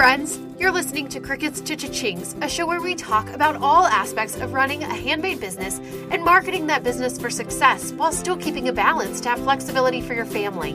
friends. 0.00 0.40
You're 0.58 0.72
listening 0.72 1.08
to 1.08 1.20
Crickets 1.20 1.60
to 1.60 1.76
Cha-Chings, 1.76 2.42
a 2.42 2.48
show 2.48 2.66
where 2.66 2.80
we 2.80 2.94
talk 2.94 3.28
about 3.34 3.56
all 3.56 3.84
aspects 3.84 4.34
of 4.36 4.54
running 4.54 4.82
a 4.82 4.94
handmade 4.94 5.40
business 5.40 5.78
and 6.10 6.24
marketing 6.24 6.66
that 6.68 6.82
business 6.82 7.20
for 7.20 7.28
success 7.28 7.92
while 7.92 8.10
still 8.10 8.38
keeping 8.38 8.70
a 8.70 8.72
balance 8.72 9.20
to 9.20 9.28
have 9.28 9.40
flexibility 9.40 10.00
for 10.00 10.14
your 10.14 10.24
family. 10.24 10.74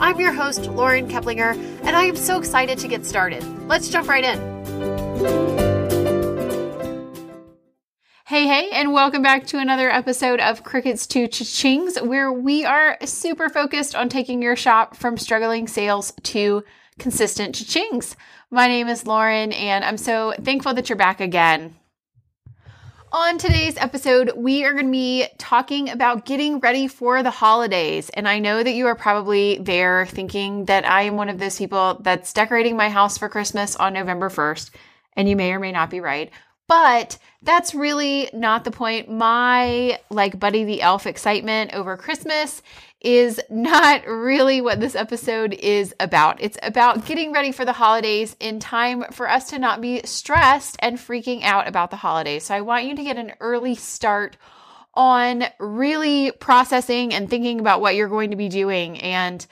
I'm 0.00 0.18
your 0.18 0.32
host, 0.32 0.70
Lauren 0.70 1.06
Keplinger, 1.06 1.54
and 1.84 1.94
I 1.94 2.04
am 2.04 2.16
so 2.16 2.38
excited 2.38 2.78
to 2.78 2.88
get 2.88 3.04
started. 3.04 3.44
Let's 3.68 3.90
jump 3.90 4.08
right 4.08 4.24
in. 4.24 4.38
Hey, 8.24 8.46
hey, 8.46 8.70
and 8.72 8.94
welcome 8.94 9.20
back 9.20 9.46
to 9.48 9.58
another 9.58 9.90
episode 9.90 10.40
of 10.40 10.64
Crickets 10.64 11.06
to 11.08 11.28
Cha-Chings, 11.28 12.06
where 12.06 12.32
we 12.32 12.64
are 12.64 12.96
super 13.04 13.50
focused 13.50 13.94
on 13.94 14.08
taking 14.08 14.40
your 14.40 14.56
shop 14.56 14.96
from 14.96 15.18
struggling 15.18 15.68
sales 15.68 16.14
to 16.22 16.64
consistent 16.98 17.54
cha-chings. 17.54 18.16
My 18.54 18.68
name 18.68 18.88
is 18.88 19.06
Lauren, 19.06 19.50
and 19.50 19.82
I'm 19.82 19.96
so 19.96 20.34
thankful 20.38 20.74
that 20.74 20.90
you're 20.90 20.98
back 20.98 21.22
again. 21.22 21.74
On 23.10 23.38
today's 23.38 23.78
episode, 23.78 24.32
we 24.36 24.66
are 24.66 24.74
going 24.74 24.84
to 24.84 24.92
be 24.92 25.26
talking 25.38 25.88
about 25.88 26.26
getting 26.26 26.60
ready 26.60 26.86
for 26.86 27.22
the 27.22 27.30
holidays. 27.30 28.10
And 28.10 28.28
I 28.28 28.40
know 28.40 28.62
that 28.62 28.74
you 28.74 28.88
are 28.88 28.94
probably 28.94 29.56
there 29.56 30.04
thinking 30.04 30.66
that 30.66 30.86
I 30.86 31.04
am 31.04 31.16
one 31.16 31.30
of 31.30 31.38
those 31.38 31.56
people 31.56 31.98
that's 32.02 32.34
decorating 32.34 32.76
my 32.76 32.90
house 32.90 33.16
for 33.16 33.30
Christmas 33.30 33.74
on 33.74 33.94
November 33.94 34.28
1st. 34.28 34.70
And 35.14 35.30
you 35.30 35.34
may 35.34 35.52
or 35.52 35.58
may 35.58 35.72
not 35.72 35.88
be 35.88 36.00
right. 36.00 36.30
But 36.68 37.16
that's 37.40 37.74
really 37.74 38.28
not 38.34 38.64
the 38.64 38.70
point. 38.70 39.10
My 39.10 39.98
like 40.10 40.38
Buddy 40.38 40.64
the 40.64 40.82
Elf 40.82 41.06
excitement 41.06 41.72
over 41.72 41.96
Christmas 41.96 42.60
is 43.04 43.40
not 43.50 44.06
really 44.06 44.60
what 44.60 44.80
this 44.80 44.94
episode 44.94 45.54
is 45.54 45.94
about. 45.98 46.40
It's 46.40 46.58
about 46.62 47.04
getting 47.04 47.32
ready 47.32 47.52
for 47.52 47.64
the 47.64 47.72
holidays 47.72 48.36
in 48.40 48.60
time 48.60 49.04
for 49.12 49.28
us 49.28 49.50
to 49.50 49.58
not 49.58 49.80
be 49.80 50.02
stressed 50.04 50.76
and 50.78 50.98
freaking 50.98 51.42
out 51.42 51.68
about 51.68 51.90
the 51.90 51.96
holidays. 51.96 52.44
So 52.44 52.54
I 52.54 52.60
want 52.60 52.84
you 52.84 52.96
to 52.96 53.02
get 53.02 53.16
an 53.16 53.32
early 53.40 53.74
start 53.74 54.36
on 54.94 55.44
really 55.58 56.32
processing 56.32 57.14
and 57.14 57.28
thinking 57.28 57.58
about 57.60 57.80
what 57.80 57.94
you're 57.94 58.08
going 58.08 58.30
to 58.30 58.36
be 58.36 58.48
doing 58.48 59.00
and 59.00 59.46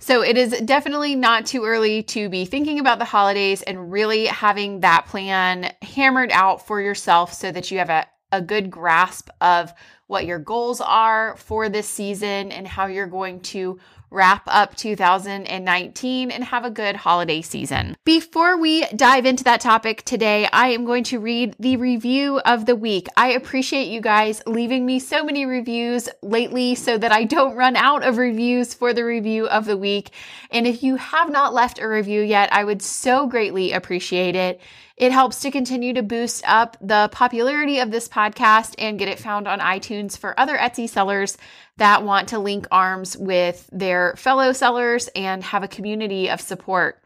so 0.00 0.22
it 0.22 0.38
is 0.38 0.58
definitely 0.60 1.14
not 1.16 1.44
too 1.44 1.64
early 1.64 2.02
to 2.04 2.28
be 2.28 2.44
thinking 2.44 2.78
about 2.78 2.98
the 2.98 3.04
holidays 3.04 3.62
and 3.62 3.92
really 3.92 4.26
having 4.26 4.80
that 4.80 5.06
plan 5.06 5.74
hammered 5.82 6.30
out 6.32 6.66
for 6.66 6.80
yourself 6.80 7.34
so 7.34 7.52
that 7.52 7.70
you 7.70 7.78
have 7.78 7.90
a, 7.90 8.06
a 8.32 8.40
good 8.40 8.70
grasp 8.70 9.28
of 9.40 9.72
what 10.08 10.26
your 10.26 10.38
goals 10.38 10.80
are 10.80 11.36
for 11.36 11.68
this 11.68 11.88
season 11.88 12.50
and 12.50 12.66
how 12.66 12.86
you're 12.86 13.06
going 13.06 13.40
to 13.40 13.78
wrap 14.10 14.42
up 14.46 14.74
2019 14.74 16.30
and 16.30 16.44
have 16.44 16.64
a 16.64 16.70
good 16.70 16.96
holiday 16.96 17.42
season. 17.42 17.94
Before 18.04 18.58
we 18.58 18.86
dive 18.96 19.26
into 19.26 19.44
that 19.44 19.60
topic 19.60 20.02
today, 20.02 20.48
I 20.50 20.68
am 20.68 20.86
going 20.86 21.04
to 21.04 21.20
read 21.20 21.54
the 21.58 21.76
review 21.76 22.38
of 22.40 22.64
the 22.64 22.74
week. 22.74 23.06
I 23.18 23.32
appreciate 23.32 23.88
you 23.88 24.00
guys 24.00 24.42
leaving 24.46 24.86
me 24.86 24.98
so 24.98 25.24
many 25.24 25.44
reviews 25.44 26.08
lately 26.22 26.74
so 26.74 26.96
that 26.96 27.12
I 27.12 27.24
don't 27.24 27.54
run 27.54 27.76
out 27.76 28.02
of 28.02 28.16
reviews 28.16 28.72
for 28.72 28.94
the 28.94 29.04
review 29.04 29.46
of 29.46 29.66
the 29.66 29.76
week. 29.76 30.10
And 30.50 30.66
if 30.66 30.82
you 30.82 30.96
have 30.96 31.30
not 31.30 31.52
left 31.52 31.78
a 31.78 31.86
review 31.86 32.22
yet, 32.22 32.50
I 32.50 32.64
would 32.64 32.80
so 32.80 33.26
greatly 33.26 33.72
appreciate 33.72 34.34
it. 34.34 34.60
It 34.98 35.12
helps 35.12 35.40
to 35.40 35.52
continue 35.52 35.94
to 35.94 36.02
boost 36.02 36.42
up 36.44 36.76
the 36.80 37.08
popularity 37.12 37.78
of 37.78 37.92
this 37.92 38.08
podcast 38.08 38.74
and 38.78 38.98
get 38.98 39.06
it 39.06 39.20
found 39.20 39.46
on 39.46 39.60
iTunes 39.60 40.18
for 40.18 40.38
other 40.38 40.56
Etsy 40.56 40.88
sellers 40.88 41.38
that 41.76 42.02
want 42.02 42.30
to 42.30 42.40
link 42.40 42.66
arms 42.72 43.16
with 43.16 43.70
their 43.72 44.16
fellow 44.16 44.52
sellers 44.52 45.08
and 45.14 45.44
have 45.44 45.62
a 45.62 45.68
community 45.68 46.28
of 46.28 46.40
support. 46.40 47.00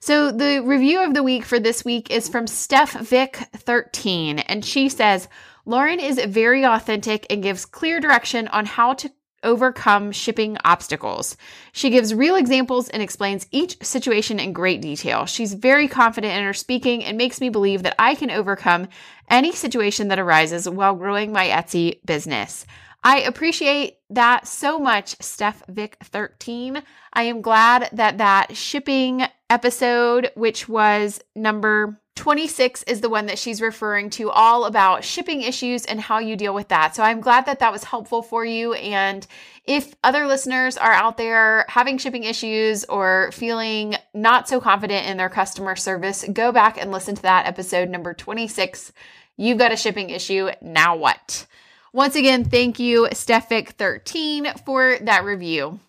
So 0.00 0.32
the 0.32 0.60
review 0.64 1.04
of 1.04 1.14
the 1.14 1.22
week 1.22 1.44
for 1.44 1.60
this 1.60 1.84
week 1.84 2.10
is 2.10 2.28
from 2.28 2.48
Steph 2.48 2.94
Vic 2.94 3.36
13 3.56 4.40
and 4.40 4.64
she 4.64 4.88
says, 4.88 5.28
Lauren 5.64 6.00
is 6.00 6.20
very 6.26 6.64
authentic 6.64 7.26
and 7.30 7.44
gives 7.44 7.64
clear 7.64 8.00
direction 8.00 8.48
on 8.48 8.66
how 8.66 8.94
to 8.94 9.10
overcome 9.42 10.12
shipping 10.12 10.56
obstacles. 10.64 11.36
She 11.72 11.90
gives 11.90 12.14
real 12.14 12.36
examples 12.36 12.88
and 12.88 13.02
explains 13.02 13.46
each 13.50 13.82
situation 13.84 14.38
in 14.38 14.52
great 14.52 14.80
detail. 14.80 15.26
She's 15.26 15.54
very 15.54 15.88
confident 15.88 16.34
in 16.34 16.44
her 16.44 16.54
speaking 16.54 17.04
and 17.04 17.16
makes 17.16 17.40
me 17.40 17.48
believe 17.48 17.82
that 17.82 17.96
I 17.98 18.14
can 18.14 18.30
overcome 18.30 18.88
any 19.28 19.52
situation 19.52 20.08
that 20.08 20.18
arises 20.18 20.68
while 20.68 20.94
growing 20.94 21.32
my 21.32 21.46
Etsy 21.48 22.04
business. 22.04 22.66
I 23.04 23.20
appreciate 23.20 23.98
that 24.10 24.48
so 24.48 24.78
much, 24.78 25.16
Steph 25.20 25.62
Vic 25.68 25.96
13. 26.02 26.82
I 27.12 27.22
am 27.22 27.40
glad 27.40 27.88
that 27.92 28.18
that 28.18 28.56
shipping 28.56 29.22
episode, 29.48 30.32
which 30.34 30.68
was 30.68 31.20
number 31.34 32.00
26 32.16 32.82
is 32.84 33.00
the 33.00 33.08
one 33.08 33.26
that 33.26 33.38
she's 33.38 33.60
referring 33.60 34.10
to, 34.10 34.30
all 34.30 34.64
about 34.64 35.04
shipping 35.04 35.42
issues 35.42 35.84
and 35.84 36.00
how 36.00 36.18
you 36.18 36.34
deal 36.34 36.54
with 36.54 36.68
that. 36.68 36.96
So 36.96 37.02
I'm 37.02 37.20
glad 37.20 37.46
that 37.46 37.60
that 37.60 37.72
was 37.72 37.84
helpful 37.84 38.22
for 38.22 38.44
you. 38.44 38.72
And 38.74 39.26
if 39.64 39.94
other 40.02 40.26
listeners 40.26 40.76
are 40.76 40.92
out 40.92 41.18
there 41.18 41.66
having 41.68 41.98
shipping 41.98 42.24
issues 42.24 42.84
or 42.86 43.30
feeling 43.32 43.96
not 44.14 44.48
so 44.48 44.60
confident 44.60 45.06
in 45.06 45.18
their 45.18 45.28
customer 45.28 45.76
service, 45.76 46.24
go 46.32 46.50
back 46.50 46.78
and 46.80 46.90
listen 46.90 47.14
to 47.14 47.22
that 47.22 47.46
episode 47.46 47.88
number 47.88 48.14
26. 48.14 48.92
You've 49.36 49.58
got 49.58 49.72
a 49.72 49.76
shipping 49.76 50.10
issue. 50.10 50.50
Now 50.60 50.96
what? 50.96 51.46
Once 51.92 52.16
again, 52.16 52.44
thank 52.44 52.78
you, 52.78 53.08
Steph 53.12 53.48
Vic 53.50 53.70
13, 53.70 54.52
for 54.64 54.98
that 55.02 55.24
review. 55.24 55.80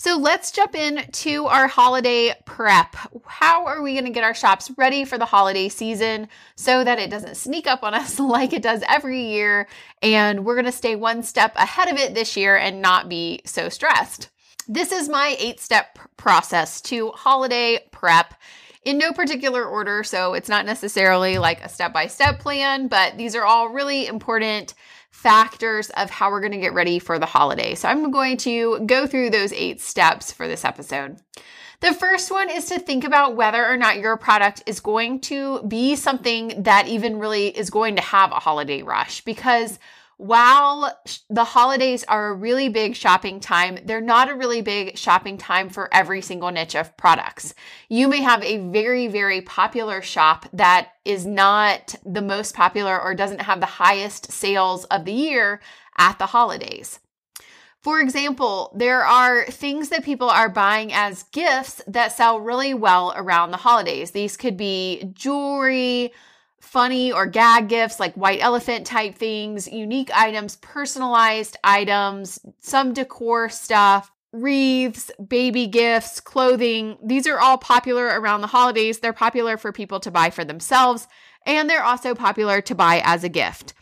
So 0.00 0.16
let's 0.16 0.50
jump 0.50 0.74
into 0.74 1.44
our 1.44 1.68
holiday 1.68 2.34
prep. 2.46 2.96
How 3.26 3.66
are 3.66 3.82
we 3.82 3.92
going 3.92 4.06
to 4.06 4.10
get 4.10 4.24
our 4.24 4.32
shops 4.32 4.70
ready 4.78 5.04
for 5.04 5.18
the 5.18 5.26
holiday 5.26 5.68
season 5.68 6.28
so 6.56 6.82
that 6.82 6.98
it 6.98 7.10
doesn't 7.10 7.36
sneak 7.36 7.66
up 7.66 7.82
on 7.82 7.92
us 7.92 8.18
like 8.18 8.54
it 8.54 8.62
does 8.62 8.82
every 8.88 9.22
year? 9.26 9.68
And 10.00 10.46
we're 10.46 10.54
going 10.54 10.64
to 10.64 10.72
stay 10.72 10.96
one 10.96 11.22
step 11.22 11.54
ahead 11.54 11.90
of 11.90 11.98
it 11.98 12.14
this 12.14 12.34
year 12.34 12.56
and 12.56 12.80
not 12.80 13.10
be 13.10 13.42
so 13.44 13.68
stressed. 13.68 14.30
This 14.66 14.90
is 14.90 15.10
my 15.10 15.36
eight 15.38 15.60
step 15.60 15.98
process 16.16 16.80
to 16.82 17.10
holiday 17.10 17.80
prep 17.90 18.32
in 18.84 18.98
no 18.98 19.12
particular 19.12 19.64
order. 19.64 20.02
So 20.02 20.34
it's 20.34 20.48
not 20.48 20.66
necessarily 20.66 21.38
like 21.38 21.62
a 21.62 21.68
step 21.68 21.92
by 21.92 22.06
step 22.06 22.40
plan, 22.40 22.88
but 22.88 23.16
these 23.18 23.34
are 23.34 23.44
all 23.44 23.68
really 23.68 24.06
important 24.06 24.74
factors 25.10 25.90
of 25.90 26.08
how 26.10 26.30
we're 26.30 26.40
going 26.40 26.52
to 26.52 26.58
get 26.58 26.72
ready 26.72 26.98
for 26.98 27.18
the 27.18 27.26
holiday. 27.26 27.74
So 27.74 27.88
I'm 27.88 28.10
going 28.10 28.36
to 28.38 28.80
go 28.86 29.06
through 29.06 29.30
those 29.30 29.52
eight 29.52 29.80
steps 29.80 30.32
for 30.32 30.48
this 30.48 30.64
episode. 30.64 31.18
The 31.80 31.94
first 31.94 32.30
one 32.30 32.50
is 32.50 32.66
to 32.66 32.78
think 32.78 33.04
about 33.04 33.36
whether 33.36 33.66
or 33.66 33.76
not 33.76 33.98
your 33.98 34.16
product 34.18 34.62
is 34.66 34.80
going 34.80 35.20
to 35.22 35.62
be 35.62 35.96
something 35.96 36.62
that 36.62 36.88
even 36.88 37.18
really 37.18 37.48
is 37.48 37.70
going 37.70 37.96
to 37.96 38.02
have 38.02 38.32
a 38.32 38.38
holiday 38.38 38.82
rush 38.82 39.22
because 39.22 39.78
while 40.20 40.92
the 41.30 41.44
holidays 41.44 42.04
are 42.04 42.28
a 42.28 42.34
really 42.34 42.68
big 42.68 42.94
shopping 42.94 43.40
time, 43.40 43.78
they're 43.86 44.02
not 44.02 44.28
a 44.28 44.34
really 44.34 44.60
big 44.60 44.98
shopping 44.98 45.38
time 45.38 45.70
for 45.70 45.88
every 45.94 46.20
single 46.20 46.50
niche 46.50 46.76
of 46.76 46.94
products. 46.98 47.54
You 47.88 48.06
may 48.06 48.20
have 48.20 48.42
a 48.44 48.58
very, 48.70 49.06
very 49.06 49.40
popular 49.40 50.02
shop 50.02 50.46
that 50.52 50.90
is 51.06 51.24
not 51.24 51.94
the 52.04 52.20
most 52.20 52.54
popular 52.54 53.00
or 53.00 53.14
doesn't 53.14 53.40
have 53.40 53.60
the 53.60 53.66
highest 53.66 54.30
sales 54.30 54.84
of 54.84 55.06
the 55.06 55.12
year 55.12 55.62
at 55.96 56.18
the 56.18 56.26
holidays. 56.26 57.00
For 57.80 57.98
example, 57.98 58.74
there 58.76 59.02
are 59.02 59.46
things 59.46 59.88
that 59.88 60.04
people 60.04 60.28
are 60.28 60.50
buying 60.50 60.92
as 60.92 61.22
gifts 61.32 61.80
that 61.86 62.12
sell 62.12 62.38
really 62.38 62.74
well 62.74 63.14
around 63.16 63.52
the 63.52 63.56
holidays. 63.56 64.10
These 64.10 64.36
could 64.36 64.58
be 64.58 65.10
jewelry, 65.14 66.12
funny 66.70 67.10
or 67.10 67.26
gag 67.26 67.68
gifts 67.68 67.98
like 67.98 68.14
white 68.14 68.40
elephant 68.40 68.86
type 68.86 69.16
things, 69.16 69.66
unique 69.66 70.08
items, 70.14 70.54
personalized 70.56 71.56
items, 71.64 72.38
some 72.60 72.92
decor 72.92 73.48
stuff, 73.48 74.12
wreaths, 74.32 75.10
baby 75.26 75.66
gifts, 75.66 76.20
clothing. 76.20 76.96
These 77.04 77.26
are 77.26 77.40
all 77.40 77.58
popular 77.58 78.06
around 78.06 78.42
the 78.42 78.46
holidays. 78.46 79.00
They're 79.00 79.12
popular 79.12 79.56
for 79.56 79.72
people 79.72 79.98
to 79.98 80.12
buy 80.12 80.30
for 80.30 80.44
themselves, 80.44 81.08
and 81.44 81.68
they're 81.68 81.82
also 81.82 82.14
popular 82.14 82.60
to 82.60 82.74
buy 82.76 83.02
as 83.04 83.24
a 83.24 83.28
gift. 83.28 83.74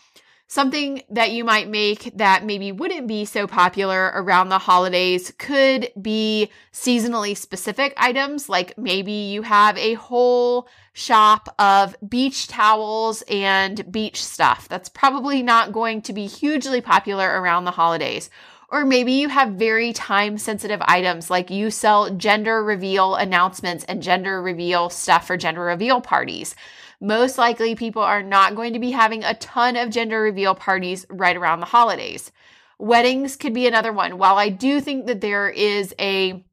Something 0.51 1.03
that 1.11 1.31
you 1.31 1.45
might 1.45 1.69
make 1.69 2.11
that 2.17 2.43
maybe 2.43 2.73
wouldn't 2.73 3.07
be 3.07 3.27
so 3.27 3.47
popular 3.47 4.11
around 4.15 4.49
the 4.49 4.59
holidays 4.59 5.31
could 5.37 5.91
be 6.01 6.51
seasonally 6.73 7.37
specific 7.37 7.93
items, 7.99 8.49
like 8.49 8.79
maybe 8.79 9.13
you 9.13 9.43
have 9.43 9.77
a 9.77 9.93
whole 9.95 10.67
shop 10.95 11.55
of 11.59 11.95
beach 12.09 12.49
towels 12.49 13.23
and 13.29 13.93
beach 13.93 14.25
stuff. 14.25 14.69
That's 14.69 14.89
probably 14.89 15.43
not 15.43 15.73
going 15.73 16.01
to 16.03 16.15
be 16.15 16.27
hugely 16.27 16.81
popular 16.81 17.29
around 17.29 17.65
the 17.65 17.71
holidays. 17.71 18.31
Or 18.71 18.87
maybe 18.87 19.13
you 19.13 19.29
have 19.29 19.51
very 19.51 19.93
time 19.93 20.39
sensitive 20.39 20.81
items 20.83 21.29
like 21.29 21.51
you 21.51 21.71
sell 21.71 22.09
gender 22.17 22.65
reveal 22.65 23.17
announcements 23.17 23.85
and 23.85 24.03
gender 24.03 24.41
reveal 24.41 24.89
stuff 24.89 25.27
for 25.27 25.37
gender 25.37 25.63
reveal 25.63 26.01
parties 26.01 26.55
most 27.01 27.39
likely 27.39 27.75
people 27.75 28.03
are 28.03 28.23
not 28.23 28.55
going 28.55 28.73
to 28.73 28.79
be 28.79 28.91
having 28.91 29.25
a 29.25 29.35
ton 29.35 29.77
of 29.77 29.91
gender 29.91 30.21
reveal 30.21 30.55
parties 30.55 31.07
right 31.09 31.37
around 31.37 31.61
the 31.61 31.67
holidays. 31.67 32.33
Weddings 32.79 33.37
could 33.37 33.55
be 33.55 33.67
another 33.67 33.93
one. 33.93 34.19
While 34.19 34.37
I 34.37 34.49
do 34.49 34.81
think 34.81 35.07
that 35.07 35.21
there 35.21 35.49
is 35.49 35.95
a 35.99 36.45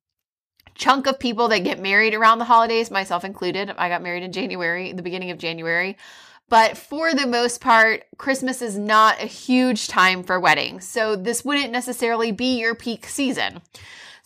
chunk 0.76 1.08
of 1.08 1.20
people 1.20 1.48
that 1.48 1.64
get 1.64 1.80
married 1.80 2.14
around 2.14 2.40
the 2.40 2.46
holidays, 2.46 2.92
myself 2.92 3.24
included. 3.24 3.74
I 3.78 3.90
got 3.90 4.04
married 4.04 4.24
in 4.24 4.32
January, 4.32 4.92
the 4.92 5.04
beginning 5.04 5.32
of 5.32 5.38
January. 5.38 5.98
But 6.48 6.78
for 6.78 7.14
the 7.14 7.26
most 7.26 7.60
part, 7.60 8.04
Christmas 8.18 8.62
is 8.62 8.78
not 8.78 9.22
a 9.22 9.26
huge 9.26 9.88
time 9.88 10.22
for 10.22 10.40
weddings. 10.40 10.88
So 10.88 11.16
this 11.16 11.44
wouldn't 11.44 11.72
necessarily 11.72 12.32
be 12.32 12.60
your 12.60 12.76
peak 12.76 13.08
season. 13.08 13.62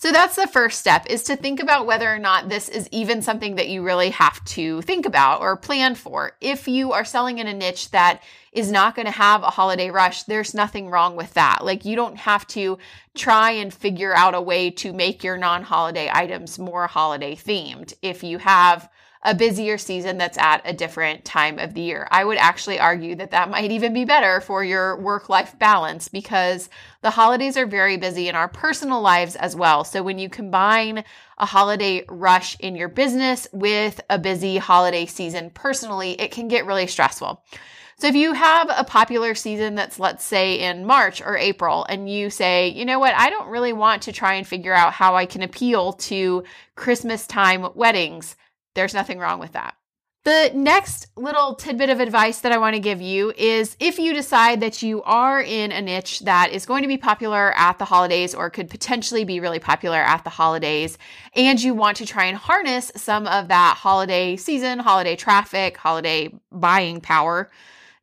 So 0.02 0.14
that's 0.14 0.38
the 0.38 0.48
first 0.48 0.80
step 0.80 1.08
is 1.10 1.24
to 1.24 1.36
think 1.36 1.60
about 1.60 1.86
whether 1.86 2.10
or 2.10 2.20
not 2.20 2.48
this 2.48 2.70
is 2.70 2.88
even 2.90 3.22
something 3.22 3.56
that 3.56 3.68
you 3.68 3.84
really 3.84 4.12
have 4.12 4.42
to 4.46 4.82
think 4.84 5.06
about 5.06 5.42
or 5.42 5.58
plan 5.58 5.94
for. 5.94 6.38
If 6.40 6.70
you 6.70 6.94
are 6.94 7.04
selling 7.04 7.40
in 7.40 7.48
a 7.48 7.54
niche 7.54 7.92
that 7.92 8.24
is 8.54 8.72
not 8.72 8.96
going 8.96 9.08
to 9.08 9.12
have 9.12 9.44
a 9.44 9.50
holiday 9.50 9.90
rush, 9.90 10.24
there's 10.24 10.54
nothing 10.54 10.90
wrong 10.90 11.18
with 11.18 11.34
that. 11.34 11.66
Like 11.66 11.84
you 11.84 11.98
don't 11.98 12.16
have 12.16 12.48
to 12.48 12.78
try 13.14 13.52
and 13.52 13.74
figure 13.74 14.16
out 14.16 14.36
a 14.36 14.42
way 14.42 14.72
to 14.72 14.94
make 14.94 15.22
your 15.22 15.36
non-holiday 15.36 16.10
items 16.14 16.58
more 16.58 16.88
holiday 16.88 17.36
themed. 17.36 17.94
If 18.02 18.24
you 18.24 18.38
have 18.38 18.90
a 19.24 19.36
busier 19.36 19.78
season 19.78 20.18
that's 20.18 20.38
at 20.38 20.62
a 20.64 20.72
different 20.72 21.26
time 21.26 21.60
of 21.60 21.74
the 21.74 21.82
year. 21.82 22.08
I 22.10 22.24
would 22.24 22.38
actually 22.38 22.80
argue 22.80 23.16
that 23.16 23.32
that 23.32 23.50
might 23.50 23.72
even 23.72 23.94
be 23.94 24.06
better 24.06 24.40
for 24.40 24.64
your 24.64 24.98
work 24.98 25.28
life 25.28 25.60
balance 25.60 26.08
because 26.08 26.70
the 27.02 27.10
holidays 27.10 27.58
are 27.58 27.66
very 27.66 27.98
busy 27.98 28.30
in 28.30 28.36
our 28.36 28.48
personal 28.48 29.02
lives 29.02 29.36
as 29.36 29.58
well. 29.58 29.84
So 29.84 30.04
when 30.04 30.20
you 30.20 30.30
combine 30.30 31.04
a 31.38 31.46
holiday 31.46 32.06
rush 32.08 32.58
in 32.60 32.78
your 32.78 32.88
business 32.88 33.46
with 33.52 34.00
a 34.10 34.18
busy 34.18 34.58
holiday 34.58 35.06
season 35.06 35.50
personally, 35.50 36.12
it 36.12 36.32
can 36.32 36.48
get 36.48 36.66
really 36.66 36.88
stressful. 36.88 37.44
So 37.98 38.08
if 38.08 38.16
you 38.16 38.32
have 38.32 38.72
a 38.74 38.86
popular 38.86 39.36
season 39.36 39.76
that's, 39.76 40.00
let's 40.00 40.24
say, 40.24 40.62
in 40.62 40.86
March 40.86 41.22
or 41.22 41.36
April, 41.36 41.86
and 41.90 42.10
you 42.10 42.30
say, 42.30 42.70
you 42.70 42.86
know 42.86 42.98
what, 42.98 43.14
I 43.14 43.30
don't 43.30 43.50
really 43.50 43.74
want 43.74 44.04
to 44.04 44.14
try 44.14 44.36
and 44.36 44.48
figure 44.48 44.74
out 44.74 44.94
how 44.94 45.18
I 45.18 45.26
can 45.26 45.42
appeal 45.42 45.92
to 45.94 46.46
Christmas 46.76 47.28
time 47.28 47.68
weddings, 47.76 48.38
there's 48.76 48.94
nothing 48.94 49.20
wrong 49.20 49.40
with 49.40 49.54
that. 49.54 49.76
The 50.26 50.52
next 50.54 51.08
little 51.16 51.56
tidbit 51.56 51.90
of 51.90 52.02
advice 52.02 52.42
that 52.42 52.52
I 52.52 52.58
want 52.58 52.76
to 52.76 52.82
give 52.82 53.02
you 53.02 53.32
is 53.38 53.78
if 53.80 53.98
you 53.98 54.14
decide 54.14 54.60
that 54.60 54.82
you 54.82 55.02
are 55.04 55.42
in 55.42 55.72
a 55.72 55.82
niche 55.82 56.20
that 56.22 56.52
is 56.52 56.66
going 56.66 56.82
to 56.82 56.90
be 56.90 56.98
popular 56.98 57.54
at 57.58 57.80
the 57.80 57.86
holidays 57.86 58.36
or 58.36 58.50
could 58.50 58.70
potentially 58.70 59.24
be 59.24 59.40
really 59.40 59.60
popular 59.60 59.98
at 59.98 60.26
the 60.26 60.30
holidays, 60.30 60.98
and 61.36 61.62
you 61.64 61.74
want 61.74 61.96
to 61.98 62.06
try 62.06 62.26
and 62.26 62.38
harness 62.38 62.92
some 62.98 63.28
of 63.28 63.48
that 63.48 63.78
holiday 63.78 64.36
season, 64.36 64.80
holiday 64.80 65.16
traffic, 65.16 65.78
holiday 65.78 66.30
buying 66.52 67.00
power, 67.00 67.50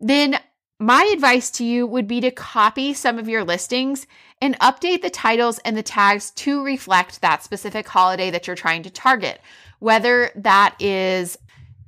then 0.00 0.40
my 0.78 1.04
advice 1.12 1.50
to 1.50 1.64
you 1.64 1.86
would 1.86 2.08
be 2.08 2.20
to 2.22 2.30
copy 2.30 2.94
some 2.94 3.18
of 3.18 3.28
your 3.28 3.44
listings 3.44 4.06
and 4.40 4.58
update 4.60 5.02
the 5.02 5.10
titles 5.10 5.58
and 5.60 5.76
the 5.76 5.82
tags 5.82 6.30
to 6.32 6.62
reflect 6.62 7.20
that 7.20 7.42
specific 7.42 7.88
holiday 7.88 8.30
that 8.30 8.46
you're 8.46 8.56
trying 8.56 8.82
to 8.82 8.90
target. 8.90 9.40
Whether 9.78 10.30
that 10.36 10.74
is 10.80 11.38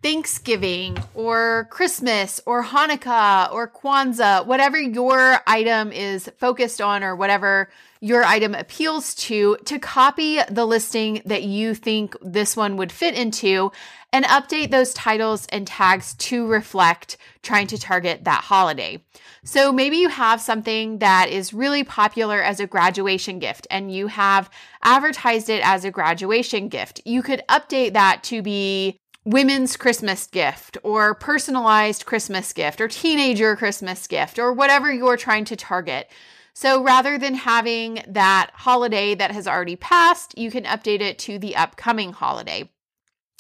Thanksgiving 0.02 0.96
or 1.14 1.66
Christmas 1.70 2.40
or 2.46 2.62
Hanukkah 2.62 3.52
or 3.52 3.68
Kwanzaa, 3.68 4.46
whatever 4.46 4.78
your 4.78 5.40
item 5.46 5.90
is 5.90 6.30
focused 6.38 6.80
on 6.80 7.02
or 7.02 7.16
whatever 7.16 7.68
your 8.00 8.22
item 8.22 8.54
appeals 8.54 9.14
to, 9.16 9.56
to 9.64 9.78
copy 9.80 10.38
the 10.48 10.64
listing 10.64 11.20
that 11.24 11.42
you 11.42 11.74
think 11.74 12.14
this 12.22 12.56
one 12.56 12.76
would 12.76 12.92
fit 12.92 13.14
into 13.14 13.72
and 14.12 14.24
update 14.26 14.70
those 14.70 14.94
titles 14.94 15.46
and 15.50 15.66
tags 15.66 16.14
to 16.14 16.46
reflect 16.46 17.16
trying 17.42 17.66
to 17.66 17.76
target 17.76 18.24
that 18.24 18.44
holiday. 18.44 19.02
So 19.42 19.72
maybe 19.72 19.96
you 19.96 20.08
have 20.08 20.40
something 20.40 20.98
that 20.98 21.28
is 21.28 21.52
really 21.52 21.82
popular 21.82 22.40
as 22.40 22.60
a 22.60 22.66
graduation 22.66 23.40
gift 23.40 23.66
and 23.68 23.92
you 23.92 24.06
have 24.06 24.48
advertised 24.82 25.48
it 25.50 25.66
as 25.66 25.84
a 25.84 25.90
graduation 25.90 26.68
gift. 26.68 27.00
You 27.04 27.22
could 27.22 27.42
update 27.48 27.94
that 27.94 28.22
to 28.24 28.42
be 28.42 28.98
women's 29.28 29.76
Christmas 29.76 30.26
gift 30.26 30.78
or 30.82 31.14
personalized 31.14 32.06
Christmas 32.06 32.50
gift 32.54 32.80
or 32.80 32.88
teenager 32.88 33.56
Christmas 33.56 34.06
gift 34.06 34.38
or 34.38 34.54
whatever 34.54 34.90
you're 34.90 35.19
trying 35.19 35.44
to 35.44 35.54
target. 35.54 36.10
So 36.54 36.82
rather 36.82 37.19
than 37.19 37.34
having 37.34 38.02
that 38.08 38.50
holiday 38.54 39.14
that 39.14 39.32
has 39.32 39.46
already 39.46 39.76
passed, 39.76 40.38
you 40.38 40.50
can 40.50 40.64
update 40.64 41.02
it 41.02 41.19
to 41.20 41.38
the 41.38 41.56
upcoming 41.56 42.14
holiday. 42.14 42.70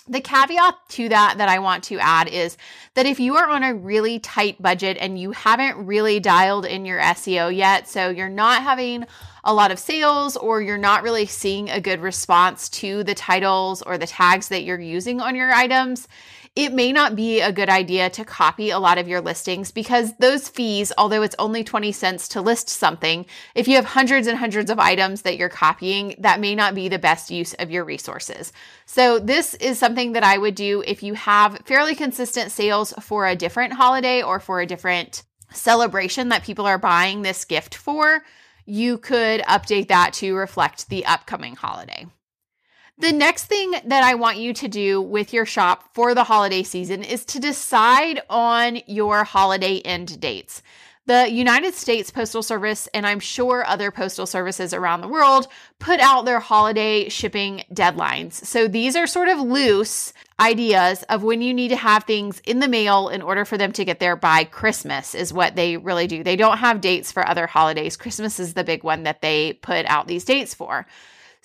The 0.08 0.20
caveat 0.22 0.74
to 0.90 1.08
that 1.10 1.36
that 1.36 1.50
I 1.50 1.58
want 1.58 1.84
to 1.84 1.98
add 1.98 2.28
is 2.28 2.56
that 2.94 3.04
if 3.04 3.20
you 3.20 3.36
are 3.36 3.48
on 3.48 3.62
a 3.62 3.74
really 3.74 4.18
tight 4.18 4.60
budget 4.60 4.96
and 4.98 5.18
you 5.18 5.32
haven't 5.32 5.84
really 5.84 6.18
dialed 6.18 6.64
in 6.64 6.86
your 6.86 6.98
SEO 6.98 7.54
yet, 7.54 7.88
so 7.88 8.08
you're 8.08 8.30
not 8.30 8.62
having 8.62 9.04
a 9.44 9.52
lot 9.52 9.70
of 9.70 9.78
sales 9.78 10.36
or 10.36 10.62
you're 10.62 10.78
not 10.78 11.02
really 11.02 11.26
seeing 11.26 11.68
a 11.68 11.80
good 11.80 12.00
response 12.00 12.68
to 12.68 13.04
the 13.04 13.14
titles 13.14 13.82
or 13.82 13.98
the 13.98 14.06
tags 14.06 14.48
that 14.48 14.62
you're 14.62 14.80
using 14.80 15.20
on 15.20 15.36
your 15.36 15.52
items, 15.52 16.08
it 16.56 16.72
may 16.72 16.92
not 16.92 17.16
be 17.16 17.40
a 17.40 17.52
good 17.52 17.68
idea 17.68 18.10
to 18.10 18.24
copy 18.24 18.70
a 18.70 18.78
lot 18.78 18.98
of 18.98 19.08
your 19.08 19.20
listings 19.20 19.70
because 19.70 20.16
those 20.18 20.48
fees, 20.48 20.92
although 20.98 21.22
it's 21.22 21.36
only 21.38 21.64
20 21.64 21.92
cents 21.92 22.28
to 22.28 22.40
list 22.40 22.68
something, 22.68 23.26
if 23.54 23.68
you 23.68 23.76
have 23.76 23.84
hundreds 23.84 24.26
and 24.26 24.38
hundreds 24.38 24.70
of 24.70 24.78
items 24.78 25.22
that 25.22 25.36
you're 25.36 25.48
copying, 25.48 26.14
that 26.18 26.40
may 26.40 26.54
not 26.54 26.74
be 26.74 26.88
the 26.88 26.98
best 26.98 27.30
use 27.30 27.54
of 27.54 27.70
your 27.70 27.84
resources. 27.84 28.52
So, 28.86 29.18
this 29.18 29.54
is 29.54 29.78
something 29.78 30.12
that 30.12 30.24
I 30.24 30.38
would 30.38 30.54
do 30.54 30.82
if 30.86 31.02
you 31.02 31.14
have 31.14 31.60
fairly 31.64 31.94
consistent 31.94 32.52
sales 32.52 32.92
for 33.00 33.26
a 33.26 33.36
different 33.36 33.74
holiday 33.74 34.22
or 34.22 34.40
for 34.40 34.60
a 34.60 34.66
different 34.66 35.22
celebration 35.52 36.28
that 36.28 36.44
people 36.44 36.66
are 36.66 36.78
buying 36.78 37.22
this 37.22 37.44
gift 37.44 37.74
for. 37.74 38.24
You 38.66 38.98
could 38.98 39.40
update 39.42 39.88
that 39.88 40.12
to 40.14 40.34
reflect 40.34 40.88
the 40.88 41.06
upcoming 41.06 41.56
holiday. 41.56 42.06
The 43.00 43.12
next 43.12 43.44
thing 43.44 43.74
that 43.84 44.02
I 44.02 44.16
want 44.16 44.38
you 44.38 44.52
to 44.54 44.66
do 44.66 45.00
with 45.00 45.32
your 45.32 45.46
shop 45.46 45.94
for 45.94 46.16
the 46.16 46.24
holiday 46.24 46.64
season 46.64 47.04
is 47.04 47.24
to 47.26 47.38
decide 47.38 48.20
on 48.28 48.80
your 48.88 49.22
holiday 49.22 49.78
end 49.78 50.18
dates. 50.20 50.64
The 51.06 51.30
United 51.30 51.74
States 51.74 52.10
Postal 52.10 52.42
Service, 52.42 52.88
and 52.92 53.06
I'm 53.06 53.20
sure 53.20 53.64
other 53.64 53.92
postal 53.92 54.26
services 54.26 54.74
around 54.74 55.02
the 55.02 55.08
world, 55.08 55.46
put 55.78 56.00
out 56.00 56.24
their 56.24 56.40
holiday 56.40 57.08
shipping 57.08 57.62
deadlines. 57.72 58.32
So 58.32 58.66
these 58.66 58.96
are 58.96 59.06
sort 59.06 59.28
of 59.28 59.38
loose 59.38 60.12
ideas 60.40 61.04
of 61.04 61.22
when 61.22 61.40
you 61.40 61.54
need 61.54 61.68
to 61.68 61.76
have 61.76 62.02
things 62.02 62.40
in 62.40 62.58
the 62.58 62.68
mail 62.68 63.10
in 63.10 63.22
order 63.22 63.44
for 63.44 63.56
them 63.56 63.70
to 63.74 63.84
get 63.84 64.00
there 64.00 64.16
by 64.16 64.42
Christmas, 64.42 65.14
is 65.14 65.32
what 65.32 65.54
they 65.54 65.76
really 65.76 66.08
do. 66.08 66.24
They 66.24 66.36
don't 66.36 66.58
have 66.58 66.80
dates 66.80 67.12
for 67.12 67.24
other 67.24 67.46
holidays. 67.46 67.96
Christmas 67.96 68.40
is 68.40 68.54
the 68.54 68.64
big 68.64 68.82
one 68.82 69.04
that 69.04 69.22
they 69.22 69.52
put 69.52 69.86
out 69.86 70.08
these 70.08 70.24
dates 70.24 70.52
for. 70.52 70.84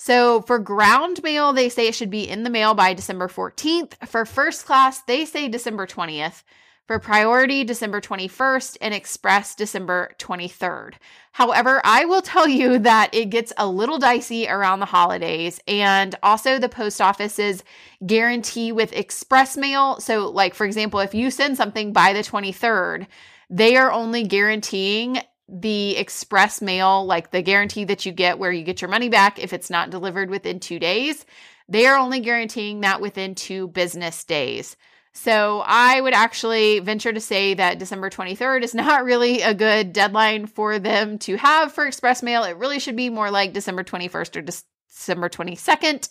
So 0.03 0.41
for 0.41 0.59
ground 0.59 1.23
mail, 1.23 1.53
they 1.53 1.69
say 1.69 1.87
it 1.87 1.95
should 1.95 2.09
be 2.09 2.27
in 2.27 2.43
the 2.43 2.49
mail 2.49 2.73
by 2.73 2.93
December 2.93 3.29
14th. 3.29 3.93
For 4.05 4.25
first 4.25 4.65
class, 4.65 5.01
they 5.01 5.23
say 5.23 5.47
December 5.47 5.87
20th. 5.87 6.43
For 6.87 6.99
priority, 6.99 7.63
December 7.63 8.01
21st, 8.01 8.79
and 8.81 8.93
express, 8.93 9.55
December 9.55 10.11
23rd. 10.19 10.95
However, 11.31 11.79
I 11.85 12.03
will 12.03 12.21
tell 12.21 12.49
you 12.49 12.79
that 12.79 13.15
it 13.15 13.29
gets 13.29 13.53
a 13.55 13.65
little 13.65 13.97
dicey 13.97 14.45
around 14.45 14.81
the 14.81 14.87
holidays, 14.87 15.61
and 15.69 16.13
also 16.21 16.59
the 16.59 16.67
post 16.67 16.99
office's 16.99 17.63
guarantee 18.05 18.73
with 18.73 18.91
express 18.91 19.55
mail. 19.55 20.01
So, 20.01 20.29
like, 20.29 20.53
for 20.53 20.65
example, 20.65 20.99
if 20.99 21.13
you 21.13 21.31
send 21.31 21.55
something 21.55 21.93
by 21.93 22.11
the 22.11 22.23
23rd, 22.23 23.07
they 23.49 23.77
are 23.77 23.89
only 23.89 24.23
guaranteeing 24.23 25.21
the 25.47 25.97
express 25.97 26.61
mail, 26.61 27.05
like 27.05 27.31
the 27.31 27.41
guarantee 27.41 27.83
that 27.85 28.05
you 28.05 28.11
get 28.11 28.39
where 28.39 28.51
you 28.51 28.63
get 28.63 28.81
your 28.81 28.89
money 28.89 29.09
back 29.09 29.39
if 29.39 29.53
it's 29.53 29.69
not 29.69 29.89
delivered 29.89 30.29
within 30.29 30.59
two 30.59 30.79
days, 30.79 31.25
they 31.67 31.85
are 31.85 31.97
only 31.97 32.19
guaranteeing 32.19 32.81
that 32.81 33.01
within 33.01 33.35
two 33.35 33.67
business 33.67 34.23
days. 34.23 34.75
So 35.13 35.61
I 35.65 36.01
would 36.01 36.13
actually 36.13 36.79
venture 36.79 37.13
to 37.13 37.19
say 37.19 37.53
that 37.53 37.77
December 37.77 38.09
23rd 38.09 38.63
is 38.63 38.73
not 38.73 39.03
really 39.05 39.41
a 39.41 39.53
good 39.53 39.93
deadline 39.93 40.47
for 40.47 40.79
them 40.79 41.19
to 41.19 41.37
have 41.37 41.71
for 41.71 41.85
express 41.85 42.23
mail. 42.23 42.43
It 42.43 42.57
really 42.57 42.79
should 42.79 42.95
be 42.95 43.09
more 43.09 43.29
like 43.29 43.53
December 43.53 43.83
21st 43.83 44.35
or 44.35 44.41
December 44.41 45.29
22nd 45.29 46.09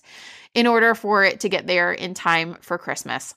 in 0.55 0.67
order 0.67 0.95
for 0.95 1.25
it 1.25 1.41
to 1.41 1.49
get 1.49 1.67
there 1.67 1.93
in 1.93 2.15
time 2.15 2.57
for 2.61 2.79
Christmas 2.79 3.35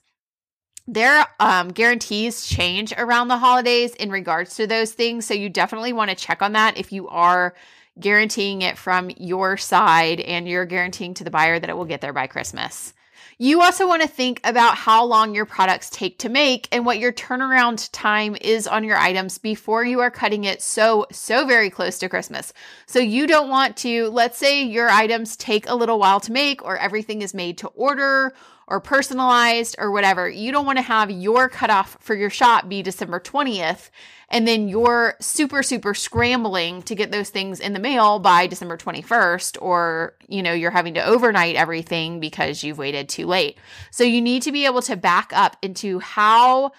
their 0.86 1.26
um, 1.40 1.68
guarantees 1.68 2.46
change 2.46 2.92
around 2.96 3.28
the 3.28 3.38
holidays 3.38 3.94
in 3.94 4.10
regards 4.10 4.54
to 4.56 4.66
those 4.66 4.92
things. 4.92 5.26
So 5.26 5.34
you 5.34 5.48
definitely 5.48 5.92
want 5.92 6.10
to 6.10 6.16
check 6.16 6.42
on 6.42 6.52
that 6.52 6.78
if 6.78 6.92
you 6.92 7.08
are 7.08 7.54
guaranteeing 7.98 8.62
it 8.62 8.78
from 8.78 9.10
your 9.16 9.56
side 9.56 10.20
and 10.20 10.46
you're 10.46 10.66
guaranteeing 10.66 11.14
to 11.14 11.24
the 11.24 11.30
buyer 11.30 11.58
that 11.58 11.70
it 11.70 11.76
will 11.76 11.86
get 11.86 12.00
there 12.00 12.12
by 12.12 12.26
Christmas. 12.26 12.92
You 13.38 13.60
also 13.60 13.86
want 13.86 14.00
to 14.00 14.08
think 14.08 14.40
about 14.44 14.76
how 14.76 15.04
long 15.04 15.34
your 15.34 15.44
products 15.44 15.90
take 15.90 16.18
to 16.20 16.30
make 16.30 16.68
and 16.72 16.86
what 16.86 16.98
your 16.98 17.12
turnaround 17.12 17.90
time 17.92 18.34
is 18.40 18.66
on 18.66 18.82
your 18.82 18.96
items 18.96 19.36
before 19.36 19.84
you 19.84 20.00
are 20.00 20.10
cutting 20.10 20.44
it 20.44 20.62
so, 20.62 21.06
so 21.12 21.46
very 21.46 21.68
close 21.68 21.98
to 21.98 22.08
Christmas. 22.08 22.54
So 22.86 22.98
you 22.98 23.26
don't 23.26 23.50
want 23.50 23.76
to, 23.78 24.08
let's 24.08 24.38
say 24.38 24.62
your 24.62 24.88
items 24.88 25.36
take 25.36 25.68
a 25.68 25.74
little 25.74 25.98
while 25.98 26.20
to 26.20 26.32
make 26.32 26.64
or 26.64 26.78
everything 26.78 27.20
is 27.20 27.34
made 27.34 27.58
to 27.58 27.68
order 27.68 28.32
or 28.68 28.80
personalized 28.80 29.76
or 29.78 29.90
whatever. 29.90 30.28
You 30.28 30.52
don't 30.52 30.66
want 30.66 30.78
to 30.78 30.82
have 30.82 31.10
your 31.10 31.48
cutoff 31.48 31.96
for 32.00 32.14
your 32.14 32.30
shop 32.30 32.68
be 32.68 32.82
December 32.82 33.20
20th 33.20 33.90
and 34.28 34.46
then 34.46 34.68
you're 34.68 35.14
super 35.20 35.62
super 35.62 35.94
scrambling 35.94 36.82
to 36.82 36.94
get 36.94 37.12
those 37.12 37.30
things 37.30 37.60
in 37.60 37.72
the 37.72 37.78
mail 37.78 38.18
by 38.18 38.46
December 38.46 38.76
21st 38.76 39.56
or 39.60 40.14
you 40.28 40.42
know 40.42 40.52
you're 40.52 40.70
having 40.70 40.94
to 40.94 41.04
overnight 41.04 41.56
everything 41.56 42.20
because 42.20 42.62
you've 42.62 42.78
waited 42.78 43.08
too 43.08 43.26
late. 43.26 43.58
So 43.90 44.04
you 44.04 44.20
need 44.20 44.42
to 44.42 44.52
be 44.52 44.66
able 44.66 44.82
to 44.82 44.96
back 44.96 45.32
up 45.32 45.56
into 45.62 46.00
how 46.00 46.72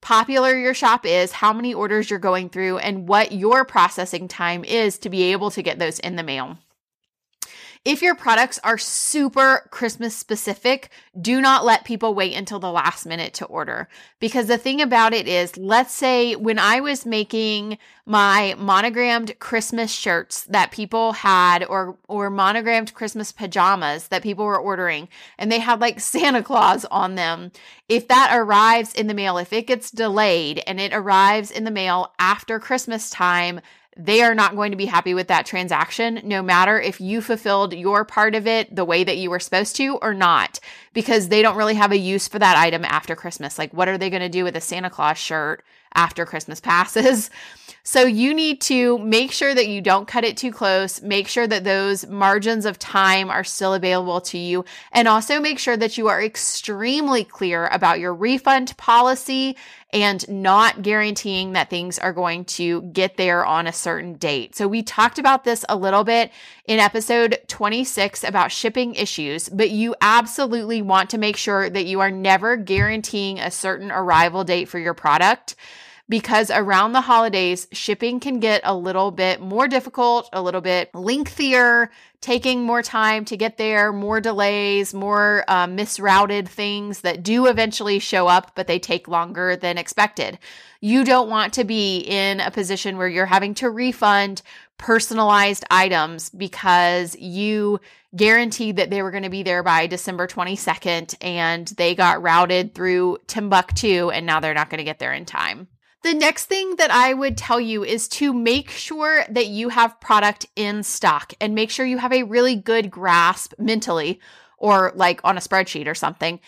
popular 0.00 0.54
your 0.54 0.74
shop 0.74 1.06
is, 1.06 1.32
how 1.32 1.52
many 1.52 1.72
orders 1.72 2.10
you're 2.10 2.18
going 2.18 2.50
through 2.50 2.76
and 2.78 3.08
what 3.08 3.32
your 3.32 3.64
processing 3.64 4.28
time 4.28 4.62
is 4.62 4.98
to 4.98 5.08
be 5.08 5.32
able 5.32 5.50
to 5.50 5.62
get 5.62 5.78
those 5.78 5.98
in 5.98 6.16
the 6.16 6.22
mail. 6.22 6.58
If 7.84 8.00
your 8.00 8.14
products 8.14 8.58
are 8.64 8.78
super 8.78 9.68
Christmas 9.70 10.16
specific, 10.16 10.88
do 11.20 11.38
not 11.42 11.66
let 11.66 11.84
people 11.84 12.14
wait 12.14 12.34
until 12.34 12.58
the 12.58 12.72
last 12.72 13.04
minute 13.04 13.34
to 13.34 13.44
order. 13.44 13.88
Because 14.20 14.46
the 14.46 14.56
thing 14.56 14.80
about 14.80 15.12
it 15.12 15.28
is, 15.28 15.58
let's 15.58 15.92
say 15.92 16.34
when 16.34 16.58
I 16.58 16.80
was 16.80 17.04
making 17.04 17.76
my 18.06 18.54
monogrammed 18.56 19.38
Christmas 19.38 19.92
shirts 19.92 20.44
that 20.44 20.70
people 20.70 21.12
had 21.12 21.62
or 21.64 21.98
or 22.08 22.30
monogrammed 22.30 22.94
Christmas 22.94 23.32
pajamas 23.32 24.08
that 24.08 24.22
people 24.22 24.44
were 24.46 24.58
ordering 24.58 25.08
and 25.38 25.52
they 25.52 25.58
had 25.58 25.80
like 25.80 26.00
Santa 26.14 26.42
Claus 26.42 26.86
on 26.86 27.16
them. 27.16 27.52
If 27.88 28.08
that 28.08 28.30
arrives 28.32 28.94
in 28.94 29.08
the 29.08 29.14
mail, 29.14 29.36
if 29.36 29.52
it 29.52 29.66
gets 29.66 29.90
delayed 29.90 30.62
and 30.66 30.80
it 30.80 30.94
arrives 30.94 31.50
in 31.50 31.64
the 31.64 31.70
mail 31.70 32.14
after 32.18 32.58
Christmas 32.58 33.10
time, 33.10 33.60
they 33.96 34.22
are 34.22 34.34
not 34.34 34.56
going 34.56 34.70
to 34.72 34.76
be 34.76 34.86
happy 34.86 35.14
with 35.14 35.28
that 35.28 35.46
transaction, 35.46 36.20
no 36.24 36.42
matter 36.42 36.80
if 36.80 37.00
you 37.00 37.20
fulfilled 37.20 37.74
your 37.74 38.04
part 38.04 38.34
of 38.34 38.46
it 38.46 38.74
the 38.74 38.84
way 38.84 39.04
that 39.04 39.18
you 39.18 39.30
were 39.30 39.40
supposed 39.40 39.76
to 39.76 39.96
or 40.02 40.14
not, 40.14 40.58
because 40.92 41.28
they 41.28 41.42
don't 41.42 41.56
really 41.56 41.74
have 41.74 41.92
a 41.92 41.98
use 41.98 42.26
for 42.26 42.38
that 42.38 42.56
item 42.56 42.84
after 42.84 43.14
Christmas. 43.14 43.58
Like, 43.58 43.72
what 43.72 43.88
are 43.88 43.98
they 43.98 44.10
going 44.10 44.22
to 44.22 44.28
do 44.28 44.44
with 44.44 44.56
a 44.56 44.60
Santa 44.60 44.90
Claus 44.90 45.18
shirt 45.18 45.64
after 45.94 46.26
Christmas 46.26 46.60
passes? 46.60 47.30
So 47.86 48.04
you 48.04 48.32
need 48.32 48.62
to 48.62 48.96
make 49.00 49.30
sure 49.30 49.54
that 49.54 49.68
you 49.68 49.82
don't 49.82 50.08
cut 50.08 50.24
it 50.24 50.38
too 50.38 50.50
close. 50.50 51.02
Make 51.02 51.28
sure 51.28 51.46
that 51.46 51.64
those 51.64 52.06
margins 52.06 52.64
of 52.64 52.78
time 52.78 53.28
are 53.28 53.44
still 53.44 53.74
available 53.74 54.22
to 54.22 54.38
you. 54.38 54.64
And 54.90 55.06
also 55.06 55.38
make 55.38 55.58
sure 55.58 55.76
that 55.76 55.98
you 55.98 56.08
are 56.08 56.22
extremely 56.22 57.24
clear 57.24 57.66
about 57.66 58.00
your 58.00 58.14
refund 58.14 58.74
policy 58.78 59.58
and 59.94 60.28
not 60.28 60.82
guaranteeing 60.82 61.52
that 61.52 61.70
things 61.70 62.00
are 62.00 62.12
going 62.12 62.44
to 62.44 62.82
get 62.82 63.16
there 63.16 63.46
on 63.46 63.68
a 63.68 63.72
certain 63.72 64.14
date. 64.14 64.56
So 64.56 64.66
we 64.66 64.82
talked 64.82 65.20
about 65.20 65.44
this 65.44 65.64
a 65.68 65.76
little 65.76 66.02
bit 66.02 66.32
in 66.66 66.80
episode 66.80 67.38
26 67.46 68.24
about 68.24 68.50
shipping 68.50 68.96
issues, 68.96 69.48
but 69.48 69.70
you 69.70 69.94
absolutely 70.00 70.82
want 70.82 71.10
to 71.10 71.18
make 71.18 71.36
sure 71.36 71.70
that 71.70 71.86
you 71.86 72.00
are 72.00 72.10
never 72.10 72.56
guaranteeing 72.56 73.38
a 73.38 73.52
certain 73.52 73.92
arrival 73.92 74.42
date 74.42 74.68
for 74.68 74.80
your 74.80 74.94
product 74.94 75.54
because 76.08 76.50
around 76.50 76.92
the 76.92 77.00
holidays, 77.00 77.66
shipping 77.72 78.20
can 78.20 78.38
get 78.38 78.60
a 78.64 78.76
little 78.76 79.10
bit 79.10 79.40
more 79.40 79.66
difficult, 79.66 80.28
a 80.32 80.42
little 80.42 80.60
bit 80.60 80.94
lengthier, 80.94 81.90
taking 82.20 82.62
more 82.62 82.82
time 82.82 83.24
to 83.24 83.36
get 83.36 83.56
there, 83.56 83.92
more 83.92 84.20
delays, 84.20 84.92
more 84.92 85.44
uh, 85.48 85.66
misrouted 85.66 86.48
things 86.48 87.00
that 87.00 87.22
do 87.22 87.46
eventually 87.46 87.98
show 87.98 88.26
up, 88.26 88.52
but 88.54 88.66
they 88.66 88.78
take 88.78 89.08
longer 89.08 89.56
than 89.56 89.78
expected. 89.78 90.38
You 90.80 91.04
don't 91.04 91.30
want 91.30 91.54
to 91.54 91.64
be 91.64 92.00
in 92.00 92.40
a 92.40 92.50
position 92.50 92.98
where 92.98 93.08
you're 93.08 93.26
having 93.26 93.54
to 93.54 93.70
refund 93.70 94.42
personalized 94.76 95.64
items 95.70 96.28
because 96.30 97.16
you 97.16 97.80
guaranteed 98.14 98.76
that 98.76 98.90
they 98.90 99.02
were 99.02 99.10
going 99.10 99.22
to 99.22 99.30
be 99.30 99.42
there 99.42 99.62
by 99.62 99.86
December 99.86 100.26
22nd 100.26 101.14
and 101.20 101.68
they 101.68 101.94
got 101.94 102.22
routed 102.22 102.74
through 102.74 103.18
Timbuktu 103.26 104.10
and 104.10 104.26
now 104.26 104.40
they're 104.40 104.54
not 104.54 104.70
going 104.70 104.78
to 104.78 104.84
get 104.84 104.98
there 104.98 105.12
in 105.12 105.24
time. 105.24 105.68
The 106.04 106.12
next 106.12 106.44
thing 106.44 106.76
that 106.76 106.90
I 106.90 107.14
would 107.14 107.38
tell 107.38 107.58
you 107.58 107.82
is 107.82 108.08
to 108.08 108.34
make 108.34 108.68
sure 108.68 109.24
that 109.30 109.46
you 109.46 109.70
have 109.70 109.98
product 110.00 110.44
in 110.54 110.82
stock 110.82 111.32
and 111.40 111.54
make 111.54 111.70
sure 111.70 111.86
you 111.86 111.96
have 111.96 112.12
a 112.12 112.24
really 112.24 112.56
good 112.56 112.90
grasp 112.90 113.54
mentally 113.58 114.20
or 114.58 114.92
like 114.94 115.22
on 115.24 115.38
a 115.38 115.40
spreadsheet 115.40 115.86
or 115.86 115.94
something 115.94 116.40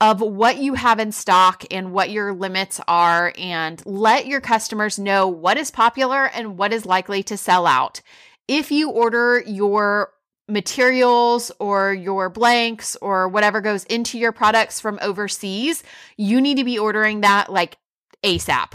of 0.00 0.20
what 0.20 0.58
you 0.58 0.74
have 0.74 1.00
in 1.00 1.10
stock 1.10 1.64
and 1.72 1.90
what 1.90 2.10
your 2.10 2.32
limits 2.32 2.80
are 2.86 3.32
and 3.36 3.84
let 3.84 4.28
your 4.28 4.40
customers 4.40 5.00
know 5.00 5.26
what 5.26 5.56
is 5.56 5.72
popular 5.72 6.26
and 6.26 6.56
what 6.56 6.72
is 6.72 6.86
likely 6.86 7.24
to 7.24 7.36
sell 7.36 7.66
out. 7.66 8.00
If 8.46 8.70
you 8.70 8.90
order 8.90 9.42
your 9.48 10.12
materials 10.48 11.50
or 11.58 11.92
your 11.92 12.28
blanks 12.28 12.96
or 13.02 13.26
whatever 13.26 13.60
goes 13.60 13.82
into 13.86 14.16
your 14.16 14.30
products 14.30 14.78
from 14.78 15.00
overseas, 15.02 15.82
you 16.16 16.40
need 16.40 16.58
to 16.58 16.64
be 16.64 16.78
ordering 16.78 17.22
that 17.22 17.50
like 17.50 17.78
ASAP 18.26 18.72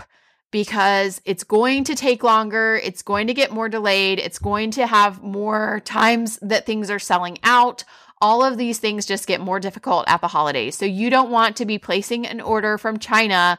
because 0.51 1.21
it's 1.25 1.43
going 1.43 1.83
to 1.85 1.95
take 1.95 2.23
longer. 2.23 2.79
It's 2.83 3.01
going 3.01 3.27
to 3.27 3.33
get 3.33 3.51
more 3.51 3.69
delayed. 3.69 4.19
It's 4.19 4.39
going 4.39 4.71
to 4.71 4.87
have 4.87 5.21
more 5.21 5.81
times 5.85 6.37
that 6.41 6.65
things 6.65 6.89
are 6.89 6.99
selling 6.99 7.37
out. 7.43 7.83
All 8.21 8.43
of 8.43 8.57
these 8.57 8.79
things 8.79 9.05
just 9.05 9.27
get 9.27 9.41
more 9.41 9.59
difficult 9.59 10.05
at 10.07 10.21
the 10.21 10.27
holidays. 10.27 10.77
So 10.77 10.85
you 10.85 11.09
don't 11.09 11.31
want 11.31 11.55
to 11.57 11.65
be 11.65 11.77
placing 11.77 12.27
an 12.27 12.41
order 12.41 12.77
from 12.77 12.99
China 12.99 13.57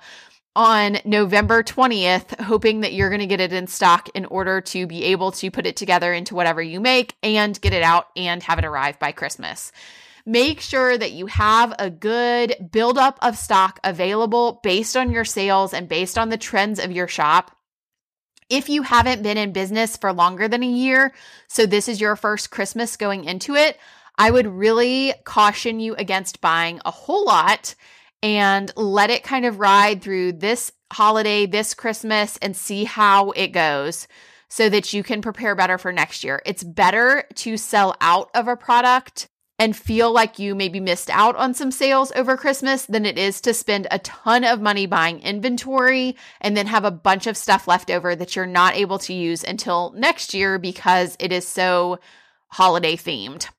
on 0.54 0.98
November 1.04 1.62
20th, 1.62 2.38
hoping 2.40 2.80
that 2.80 2.92
you're 2.92 3.08
going 3.08 3.20
to 3.20 3.26
get 3.26 3.40
it 3.40 3.52
in 3.52 3.66
stock 3.66 4.08
in 4.14 4.26
order 4.26 4.60
to 4.60 4.86
be 4.86 5.04
able 5.04 5.32
to 5.32 5.50
put 5.50 5.66
it 5.66 5.76
together 5.76 6.12
into 6.12 6.34
whatever 6.34 6.62
you 6.62 6.78
make 6.78 7.14
and 7.22 7.58
get 7.60 7.72
it 7.72 7.82
out 7.82 8.08
and 8.16 8.42
have 8.42 8.58
it 8.58 8.64
arrive 8.64 8.98
by 8.98 9.12
Christmas. 9.12 9.72
Make 10.24 10.60
sure 10.60 10.96
that 10.96 11.12
you 11.12 11.26
have 11.26 11.74
a 11.78 11.90
good 11.90 12.68
buildup 12.70 13.18
of 13.22 13.36
stock 13.36 13.80
available 13.82 14.60
based 14.62 14.96
on 14.96 15.10
your 15.10 15.24
sales 15.24 15.74
and 15.74 15.88
based 15.88 16.16
on 16.16 16.28
the 16.28 16.36
trends 16.36 16.78
of 16.78 16.92
your 16.92 17.08
shop. 17.08 17.56
If 18.48 18.68
you 18.68 18.82
haven't 18.82 19.22
been 19.22 19.38
in 19.38 19.52
business 19.52 19.96
for 19.96 20.12
longer 20.12 20.46
than 20.46 20.62
a 20.62 20.66
year, 20.66 21.12
so 21.48 21.66
this 21.66 21.88
is 21.88 22.00
your 22.00 22.16
first 22.16 22.50
Christmas 22.50 22.96
going 22.96 23.24
into 23.24 23.54
it, 23.54 23.78
I 24.16 24.30
would 24.30 24.46
really 24.46 25.14
caution 25.24 25.80
you 25.80 25.94
against 25.94 26.40
buying 26.40 26.80
a 26.84 26.90
whole 26.90 27.24
lot 27.24 27.74
and 28.22 28.70
let 28.76 29.10
it 29.10 29.24
kind 29.24 29.44
of 29.44 29.58
ride 29.58 30.02
through 30.02 30.32
this 30.32 30.70
holiday, 30.92 31.46
this 31.46 31.74
Christmas, 31.74 32.36
and 32.42 32.56
see 32.56 32.84
how 32.84 33.30
it 33.30 33.48
goes 33.48 34.06
so 34.48 34.68
that 34.68 34.92
you 34.92 35.02
can 35.02 35.22
prepare 35.22 35.54
better 35.54 35.78
for 35.78 35.92
next 35.92 36.22
year. 36.22 36.42
It's 36.44 36.62
better 36.62 37.24
to 37.36 37.56
sell 37.56 37.96
out 38.00 38.30
of 38.34 38.48
a 38.48 38.56
product 38.56 39.28
and 39.62 39.76
feel 39.76 40.10
like 40.10 40.40
you 40.40 40.56
maybe 40.56 40.80
missed 40.80 41.08
out 41.08 41.36
on 41.36 41.54
some 41.54 41.70
sales 41.70 42.10
over 42.16 42.36
Christmas 42.36 42.84
than 42.86 43.06
it 43.06 43.16
is 43.16 43.40
to 43.40 43.54
spend 43.54 43.86
a 43.92 44.00
ton 44.00 44.42
of 44.42 44.60
money 44.60 44.86
buying 44.86 45.20
inventory 45.20 46.16
and 46.40 46.56
then 46.56 46.66
have 46.66 46.84
a 46.84 46.90
bunch 46.90 47.28
of 47.28 47.36
stuff 47.36 47.68
left 47.68 47.88
over 47.88 48.16
that 48.16 48.34
you're 48.34 48.44
not 48.44 48.74
able 48.74 48.98
to 48.98 49.14
use 49.14 49.44
until 49.44 49.92
next 49.96 50.34
year 50.34 50.58
because 50.58 51.16
it 51.20 51.30
is 51.30 51.46
so 51.46 52.00
holiday 52.48 52.96
themed. 52.96 53.50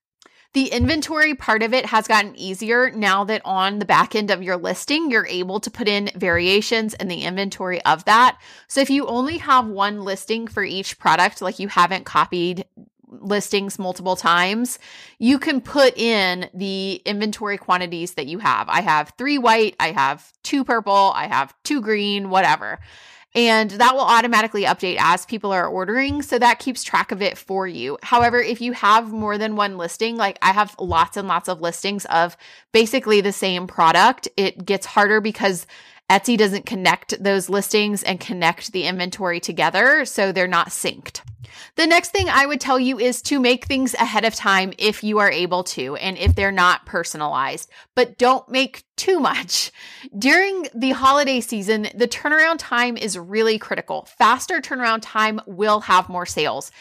The 0.51 0.73
inventory 0.73 1.35
part 1.35 1.63
of 1.63 1.73
it 1.73 1.85
has 1.85 2.05
gotten 2.05 2.35
easier 2.35 2.91
now 2.91 3.23
that 3.23 3.41
on 3.45 3.79
the 3.79 3.85
back 3.85 4.13
end 4.13 4.29
of 4.29 4.43
your 4.43 4.57
listing, 4.57 5.09
you're 5.09 5.25
able 5.25 5.61
to 5.61 5.71
put 5.71 5.87
in 5.87 6.11
variations 6.15 6.93
in 6.95 7.07
the 7.07 7.21
inventory 7.21 7.81
of 7.85 8.03
that. 8.03 8.37
So 8.67 8.81
if 8.81 8.89
you 8.89 9.07
only 9.07 9.37
have 9.37 9.67
one 9.67 10.03
listing 10.03 10.47
for 10.47 10.65
each 10.65 10.99
product, 10.99 11.41
like 11.41 11.59
you 11.59 11.69
haven't 11.69 12.03
copied 12.03 12.65
listings 13.21 13.79
multiple 13.79 14.15
times, 14.15 14.79
you 15.19 15.39
can 15.39 15.61
put 15.61 15.97
in 15.97 16.49
the 16.53 17.01
inventory 17.05 17.57
quantities 17.57 18.13
that 18.15 18.27
you 18.27 18.39
have. 18.39 18.69
I 18.69 18.81
have 18.81 19.13
three 19.17 19.37
white, 19.37 19.75
I 19.79 19.91
have 19.91 20.31
two 20.43 20.63
purple, 20.63 21.11
I 21.15 21.27
have 21.27 21.53
two 21.63 21.81
green, 21.81 22.29
whatever. 22.29 22.79
And 23.35 23.71
that 23.71 23.95
will 23.95 24.01
automatically 24.01 24.63
update 24.63 24.97
as 24.99 25.25
people 25.25 25.51
are 25.51 25.67
ordering. 25.67 26.21
So 26.21 26.37
that 26.37 26.59
keeps 26.59 26.83
track 26.83 27.11
of 27.11 27.21
it 27.21 27.37
for 27.37 27.65
you. 27.65 27.97
However, 28.03 28.39
if 28.39 28.61
you 28.61 28.73
have 28.73 29.11
more 29.11 29.39
than 29.39 29.55
one 29.55 29.77
listing, 29.77 30.17
like 30.17 30.37
I 30.41 30.51
have 30.51 30.75
lots 30.79 31.17
and 31.17 31.27
lots 31.27 31.49
of 31.49 31.59
listings 31.59 32.05
of 32.05 32.37
basically 32.73 33.21
the 33.21 33.31
same 33.31 33.65
product, 33.65 34.27
it 34.37 34.65
gets 34.65 34.85
harder 34.85 35.19
because 35.19 35.65
Etsy 36.13 36.37
doesn't 36.37 36.67
connect 36.67 37.23
those 37.23 37.49
listings 37.49 38.03
and 38.03 38.19
connect 38.19 38.71
the 38.71 38.83
inventory 38.83 39.39
together. 39.39 40.05
So 40.05 40.31
they're 40.31 40.47
not 40.47 40.69
synced. 40.69 41.21
The 41.75 41.87
next 41.87 42.11
thing 42.11 42.29
I 42.29 42.45
would 42.45 42.61
tell 42.61 42.79
you 42.79 42.99
is 42.99 43.23
to 43.23 43.39
make 43.39 43.65
things 43.65 43.95
ahead 43.95 44.23
of 44.23 44.35
time 44.35 44.73
if 44.77 45.03
you 45.03 45.17
are 45.17 45.31
able 45.31 45.63
to 45.63 45.95
and 45.95 46.15
if 46.19 46.35
they're 46.35 46.51
not 46.51 46.85
personalized, 46.85 47.71
but 47.95 48.19
don't 48.19 48.47
make 48.47 48.83
too 48.95 49.19
much. 49.19 49.71
During 50.15 50.67
the 50.75 50.91
holiday 50.91 51.41
season, 51.41 51.87
the 51.95 52.07
turnaround 52.07 52.57
time 52.59 52.95
is 52.95 53.17
really 53.17 53.57
critical. 53.57 54.07
Faster 54.19 54.61
turnaround 54.61 54.99
time 55.01 55.41
will 55.47 55.79
have 55.79 56.09
more 56.09 56.27
sales. 56.27 56.71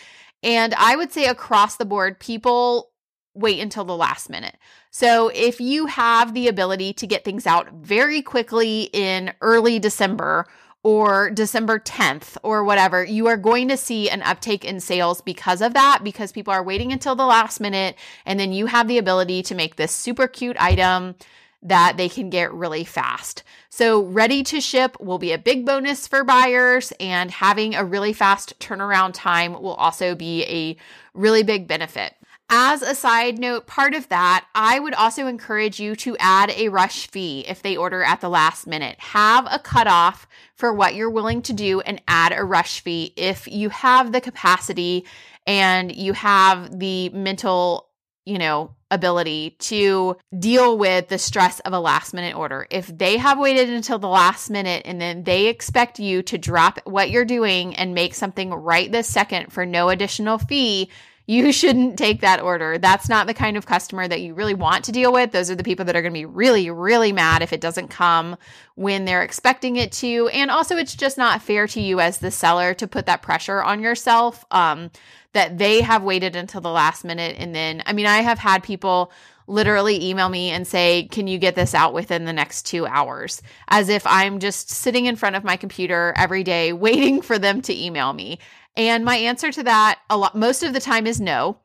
And 0.42 0.74
I 0.74 0.94
would 0.94 1.10
say 1.10 1.24
across 1.24 1.76
the 1.76 1.86
board, 1.86 2.20
people 2.20 2.91
wait 3.34 3.60
until 3.60 3.84
the 3.84 3.96
last 3.96 4.28
minute. 4.28 4.56
So 4.90 5.28
if 5.28 5.60
you 5.60 5.86
have 5.86 6.34
the 6.34 6.48
ability 6.48 6.92
to 6.94 7.06
get 7.06 7.24
things 7.24 7.46
out 7.46 7.72
very 7.72 8.22
quickly 8.22 8.90
in 8.92 9.32
early 9.40 9.78
December 9.78 10.46
or 10.82 11.30
December 11.30 11.78
10th 11.78 12.36
or 12.42 12.64
whatever, 12.64 13.04
you 13.04 13.28
are 13.28 13.36
going 13.36 13.68
to 13.68 13.76
see 13.76 14.10
an 14.10 14.22
uptake 14.22 14.64
in 14.64 14.80
sales 14.80 15.20
because 15.20 15.62
of 15.62 15.74
that, 15.74 16.00
because 16.02 16.32
people 16.32 16.52
are 16.52 16.62
waiting 16.62 16.92
until 16.92 17.14
the 17.14 17.24
last 17.24 17.60
minute. 17.60 17.96
And 18.26 18.38
then 18.38 18.52
you 18.52 18.66
have 18.66 18.88
the 18.88 18.98
ability 18.98 19.42
to 19.44 19.54
make 19.54 19.76
this 19.76 19.92
super 19.92 20.26
cute 20.26 20.56
item 20.58 21.14
that 21.62 21.96
they 21.96 22.08
can 22.08 22.28
get 22.28 22.52
really 22.52 22.84
fast. 22.84 23.44
So, 23.70 24.02
ready 24.02 24.42
to 24.44 24.60
ship 24.60 24.96
will 25.00 25.18
be 25.18 25.32
a 25.32 25.38
big 25.38 25.64
bonus 25.64 26.08
for 26.08 26.24
buyers, 26.24 26.92
and 26.98 27.30
having 27.30 27.74
a 27.74 27.84
really 27.84 28.12
fast 28.12 28.58
turnaround 28.58 29.12
time 29.14 29.52
will 29.52 29.74
also 29.74 30.14
be 30.14 30.42
a 30.44 30.76
really 31.14 31.44
big 31.44 31.68
benefit. 31.68 32.14
As 32.48 32.82
a 32.82 32.94
side 32.94 33.38
note, 33.38 33.66
part 33.66 33.94
of 33.94 34.08
that, 34.10 34.46
I 34.54 34.78
would 34.78 34.94
also 34.94 35.26
encourage 35.26 35.80
you 35.80 35.96
to 35.96 36.16
add 36.18 36.50
a 36.50 36.68
rush 36.68 37.06
fee 37.08 37.44
if 37.48 37.62
they 37.62 37.76
order 37.76 38.02
at 38.02 38.20
the 38.20 38.28
last 38.28 38.66
minute. 38.66 39.00
Have 39.00 39.46
a 39.50 39.58
cutoff 39.58 40.26
for 40.54 40.72
what 40.72 40.94
you're 40.94 41.10
willing 41.10 41.40
to 41.42 41.52
do 41.54 41.80
and 41.80 42.02
add 42.06 42.32
a 42.36 42.44
rush 42.44 42.80
fee 42.80 43.14
if 43.16 43.48
you 43.48 43.70
have 43.70 44.12
the 44.12 44.20
capacity 44.20 45.06
and 45.46 45.94
you 45.94 46.12
have 46.12 46.78
the 46.78 47.08
mental, 47.08 47.88
you 48.26 48.38
know, 48.38 48.74
ability 48.90 49.56
to 49.58 50.16
deal 50.38 50.76
with 50.76 51.08
the 51.08 51.18
stress 51.18 51.58
of 51.60 51.72
a 51.72 51.80
last 51.80 52.12
minute 52.12 52.36
order. 52.36 52.66
If 52.70 52.86
they 52.86 53.16
have 53.16 53.38
waited 53.38 53.70
until 53.70 53.98
the 53.98 54.08
last 54.08 54.50
minute 54.50 54.82
and 54.84 55.00
then 55.00 55.24
they 55.24 55.46
expect 55.46 55.98
you 55.98 56.22
to 56.24 56.36
drop 56.36 56.78
what 56.84 57.10
you're 57.10 57.24
doing 57.24 57.74
and 57.74 57.94
make 57.94 58.14
something 58.14 58.50
right 58.50 58.92
this 58.92 59.08
second 59.08 59.50
for 59.52 59.64
no 59.64 59.88
additional 59.88 60.36
fee, 60.36 60.90
you 61.26 61.52
shouldn't 61.52 61.96
take 61.96 62.20
that 62.20 62.40
order. 62.40 62.78
That's 62.78 63.08
not 63.08 63.26
the 63.26 63.34
kind 63.34 63.56
of 63.56 63.66
customer 63.66 64.08
that 64.08 64.20
you 64.20 64.34
really 64.34 64.54
want 64.54 64.84
to 64.86 64.92
deal 64.92 65.12
with. 65.12 65.30
Those 65.30 65.50
are 65.50 65.54
the 65.54 65.62
people 65.62 65.84
that 65.84 65.94
are 65.94 66.02
going 66.02 66.12
to 66.12 66.18
be 66.18 66.24
really, 66.24 66.68
really 66.70 67.12
mad 67.12 67.42
if 67.42 67.52
it 67.52 67.60
doesn't 67.60 67.88
come 67.88 68.36
when 68.74 69.04
they're 69.04 69.22
expecting 69.22 69.76
it 69.76 69.92
to. 69.92 70.28
And 70.28 70.50
also, 70.50 70.76
it's 70.76 70.96
just 70.96 71.18
not 71.18 71.40
fair 71.40 71.66
to 71.68 71.80
you 71.80 72.00
as 72.00 72.18
the 72.18 72.30
seller 72.30 72.74
to 72.74 72.88
put 72.88 73.06
that 73.06 73.22
pressure 73.22 73.62
on 73.62 73.80
yourself 73.80 74.44
um, 74.50 74.90
that 75.32 75.58
they 75.58 75.80
have 75.80 76.02
waited 76.02 76.34
until 76.34 76.60
the 76.60 76.70
last 76.70 77.04
minute. 77.04 77.36
And 77.38 77.54
then, 77.54 77.82
I 77.86 77.92
mean, 77.92 78.06
I 78.06 78.18
have 78.18 78.38
had 78.38 78.62
people 78.62 79.12
literally 79.52 80.08
email 80.08 80.28
me 80.28 80.50
and 80.50 80.66
say, 80.66 81.08
Can 81.10 81.26
you 81.26 81.38
get 81.38 81.54
this 81.54 81.74
out 81.74 81.94
within 81.94 82.24
the 82.24 82.32
next 82.32 82.66
two 82.66 82.86
hours? 82.86 83.42
As 83.68 83.88
if 83.88 84.06
I'm 84.06 84.38
just 84.40 84.70
sitting 84.70 85.06
in 85.06 85.16
front 85.16 85.36
of 85.36 85.44
my 85.44 85.56
computer 85.56 86.12
every 86.16 86.42
day 86.42 86.72
waiting 86.72 87.22
for 87.22 87.38
them 87.38 87.62
to 87.62 87.84
email 87.84 88.12
me. 88.12 88.38
And 88.76 89.04
my 89.04 89.16
answer 89.16 89.52
to 89.52 89.62
that 89.64 90.00
a 90.08 90.16
lot 90.16 90.34
most 90.34 90.62
of 90.62 90.72
the 90.72 90.80
time 90.80 91.06
is 91.06 91.20
no. 91.20 91.58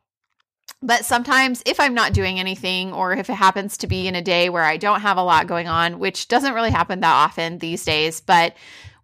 But 0.84 1.06
sometimes 1.06 1.64
if 1.66 1.80
I'm 1.80 1.96
not 1.96 2.14
doing 2.14 2.40
anything 2.40 2.94
or 2.94 3.14
if 3.14 3.30
it 3.30 3.34
happens 3.34 3.78
to 3.78 3.88
be 3.88 4.08
in 4.08 4.16
a 4.16 4.22
day 4.22 4.50
where 4.50 4.64
I 4.64 4.78
don't 4.78 5.02
have 5.02 5.18
a 5.18 5.24
lot 5.24 5.48
going 5.48 5.68
on, 5.68 5.98
which 5.98 6.28
doesn't 6.28 6.54
really 6.54 6.70
happen 6.70 7.00
that 7.00 7.12
often 7.12 7.58
these 7.58 7.84
days, 7.84 8.22
but 8.22 8.54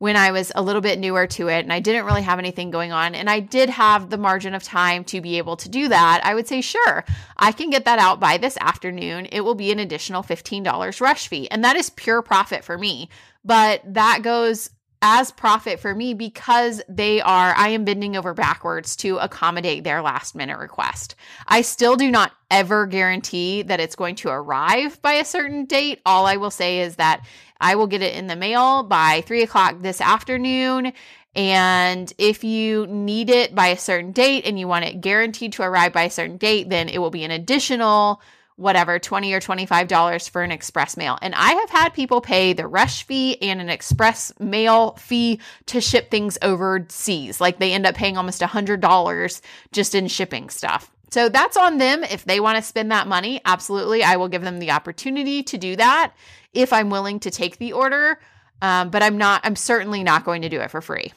when 0.03 0.17
I 0.17 0.31
was 0.31 0.51
a 0.53 0.62
little 0.62 0.81
bit 0.81 1.00
newer 1.00 1.27
to 1.27 1.48
it 1.48 1.60
and 1.60 1.72
I 1.72 1.79
didn't 1.79 2.03
really 2.03 2.24
have 2.24 2.38
anything 2.38 2.72
going 2.72 2.91
on 2.91 3.15
and 3.15 3.29
I 3.29 3.39
did 3.39 3.69
have 3.69 4.10
the 4.10 4.17
margin 4.17 4.53
of 4.53 4.62
time 4.62 5.05
to 5.05 5.22
be 5.22 5.38
able 5.38 5.55
to 5.55 5.69
do 5.69 5.88
that, 5.88 6.19
I 6.25 6.36
would 6.36 6.45
say, 6.45 6.60
sure, 6.60 7.05
I 7.38 7.53
can 7.53 7.69
get 7.69 7.86
that 7.86 8.00
out 8.00 8.19
by 8.19 8.38
this 8.38 8.57
afternoon. 8.60 9.27
It 9.31 9.45
will 9.45 9.55
be 9.55 9.72
an 9.72 9.79
additional 9.79 10.22
$15 10.22 11.00
rush 11.00 11.29
fee. 11.29 11.50
And 11.50 11.63
that 11.63 11.77
is 11.77 11.89
pure 11.89 12.22
profit 12.22 12.65
for 12.65 12.77
me. 12.77 13.07
But 13.45 13.81
that 13.93 14.24
goes 14.24 14.72
as 15.01 15.31
profit 15.31 15.79
for 15.79 15.95
me 15.95 16.13
because 16.13 16.81
they 16.89 17.22
are, 17.22 17.53
I 17.55 17.69
am 17.69 17.86
bending 17.86 18.17
over 18.17 18.33
backwards 18.33 18.98
to 18.98 19.19
accommodate 19.19 19.86
their 19.86 20.01
last 20.01 20.36
minute 20.36 20.57
request. 20.57 21.15
I 21.48 21.62
still 21.62 21.95
do 21.95 22.12
not 22.12 22.33
ever 22.51 22.88
guarantee 22.88 23.62
that 23.63 23.79
it's 23.79 23.95
going 23.95 24.15
to 24.15 24.29
arrive 24.29 25.01
by 25.01 25.13
a 25.13 25.25
certain 25.25 25.63
date. 25.65 26.01
All 26.05 26.25
I 26.25 26.36
will 26.36 26.51
say 26.51 26.81
is 26.81 26.98
that 26.98 27.25
I 27.63 27.75
will 27.75 27.88
get 27.88 28.01
it 28.01 28.13
in 28.15 28.27
the 28.27 28.36
mail 28.36 28.84
by 28.84 29.22
three 29.22 29.41
o'clock 29.41 29.77
this 29.82 30.01
afternoon. 30.01 30.91
And 31.34 32.12
if 32.17 32.43
you 32.43 32.86
need 32.88 33.29
it 33.29 33.55
by 33.55 33.67
a 33.67 33.77
certain 33.77 34.12
date 34.12 34.46
and 34.46 34.60
you 34.60 34.67
want 34.67 34.86
it 34.86 35.00
guaranteed 35.00 35.53
to 35.53 35.63
arrive 35.63 35.93
by 35.93 36.03
a 36.03 36.10
certain 36.10 36.36
date, 36.38 36.70
then 36.70 36.89
it 36.89 37.00
will 37.00 37.10
be 37.10 37.24
an 37.24 37.32
additional 37.32 38.22
whatever 38.58 39.00
20 39.00 39.34
or 39.34 39.39
25 39.39 39.88
dollars 39.88 40.27
for 40.27 40.43
an 40.43 40.51
express 40.51 40.96
mail. 40.96 41.17
And 41.22 41.34
i 41.34 41.53
have 41.53 41.70
had 41.72 41.93
people 41.93 42.22
pay 42.22 42.53
the 42.53 42.67
rush 42.67 43.03
fee 43.03 43.41
and 43.41 43.60
an 43.60 43.70
express 43.70 44.32
mail 44.39 44.91
fee 44.91 45.39
to 45.67 45.82
ship 45.82 46.12
things 46.12 46.38
overseas. 46.41 47.41
Like 47.41 47.58
they 47.58 47.72
end 47.72 47.88
up 47.88 47.96
paying 47.96 48.17
almost 48.17 48.43
a 48.43 48.48
hundred 48.48 48.82
dollars 48.82 49.41
just 49.72 49.96
in 49.96 50.08
shipping 50.08 50.50
stuff 50.50 50.92
so 51.13 51.29
that's 51.29 51.55
on 51.58 51.77
them. 51.77 52.03
If 52.03 52.25
they 52.25 52.39
want 52.39 52.58
to 52.58 52.63
spend 52.63 52.91
that 52.91 53.08
money 53.08 53.39
absolutely 53.46 54.03
i 54.03 54.15
will 54.15 54.29
give 54.29 54.41
them 54.41 54.58
the 54.58 54.72
opportunity 54.72 55.43
to 55.43 55.58
do 55.60 55.75
that 55.75 56.13
if 56.53 56.74
i'm 56.74 56.89
willing 56.89 57.20
to 57.20 57.29
take 57.29 57.58
the 57.58 57.73
order. 57.73 58.19
Um, 58.63 58.89
but 58.89 59.04
i'm 59.04 59.17
not 59.17 59.41
i'm 59.43 59.56
certainly 59.56 60.04
not 60.04 60.26
going 60.26 60.41
to 60.41 60.49
do 60.49 60.60
it 60.60 60.71
for 60.71 60.82
free 60.82 61.13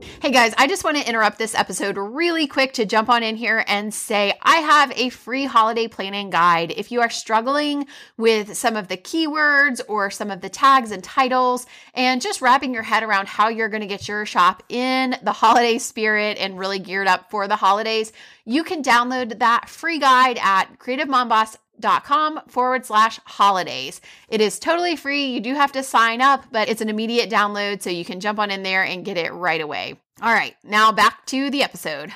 Hey 0.00 0.30
guys, 0.30 0.54
I 0.56 0.66
just 0.66 0.82
want 0.82 0.96
to 0.96 1.06
interrupt 1.06 1.38
this 1.38 1.54
episode 1.54 1.98
really 1.98 2.46
quick 2.46 2.72
to 2.74 2.86
jump 2.86 3.10
on 3.10 3.22
in 3.22 3.36
here 3.36 3.62
and 3.66 3.92
say 3.92 4.32
I 4.40 4.56
have 4.58 4.92
a 4.96 5.10
free 5.10 5.44
holiday 5.44 5.88
planning 5.88 6.30
guide. 6.30 6.72
If 6.74 6.90
you 6.90 7.02
are 7.02 7.10
struggling 7.10 7.86
with 8.16 8.56
some 8.56 8.76
of 8.76 8.88
the 8.88 8.96
keywords 8.96 9.80
or 9.88 10.10
some 10.10 10.30
of 10.30 10.40
the 10.40 10.48
tags 10.48 10.90
and 10.90 11.04
titles 11.04 11.66
and 11.92 12.22
just 12.22 12.40
wrapping 12.40 12.72
your 12.72 12.82
head 12.82 13.02
around 13.02 13.28
how 13.28 13.48
you're 13.48 13.68
going 13.68 13.82
to 13.82 13.86
get 13.86 14.08
your 14.08 14.24
shop 14.24 14.62
in 14.70 15.16
the 15.22 15.32
holiday 15.32 15.78
spirit 15.78 16.38
and 16.38 16.58
really 16.58 16.78
geared 16.78 17.08
up 17.08 17.30
for 17.30 17.46
the 17.46 17.56
holidays, 17.56 18.12
you 18.46 18.64
can 18.64 18.82
download 18.82 19.38
that 19.40 19.68
free 19.68 19.98
guide 19.98 20.38
at 20.40 20.78
creativemomboss.com 20.78 21.58
dot 21.80 22.04
com 22.04 22.40
forward 22.46 22.86
slash 22.86 23.18
holidays. 23.24 24.00
It 24.28 24.40
is 24.40 24.58
totally 24.58 24.96
free. 24.96 25.26
You 25.26 25.40
do 25.40 25.54
have 25.54 25.72
to 25.72 25.82
sign 25.82 26.20
up, 26.20 26.44
but 26.52 26.68
it's 26.68 26.80
an 26.80 26.88
immediate 26.88 27.30
download, 27.30 27.82
so 27.82 27.90
you 27.90 28.04
can 28.04 28.20
jump 28.20 28.38
on 28.38 28.50
in 28.50 28.62
there 28.62 28.84
and 28.84 29.04
get 29.04 29.16
it 29.16 29.32
right 29.32 29.60
away. 29.60 29.98
All 30.22 30.32
right, 30.32 30.54
now 30.62 30.92
back 30.92 31.26
to 31.26 31.50
the 31.50 31.62
episode. 31.62 32.12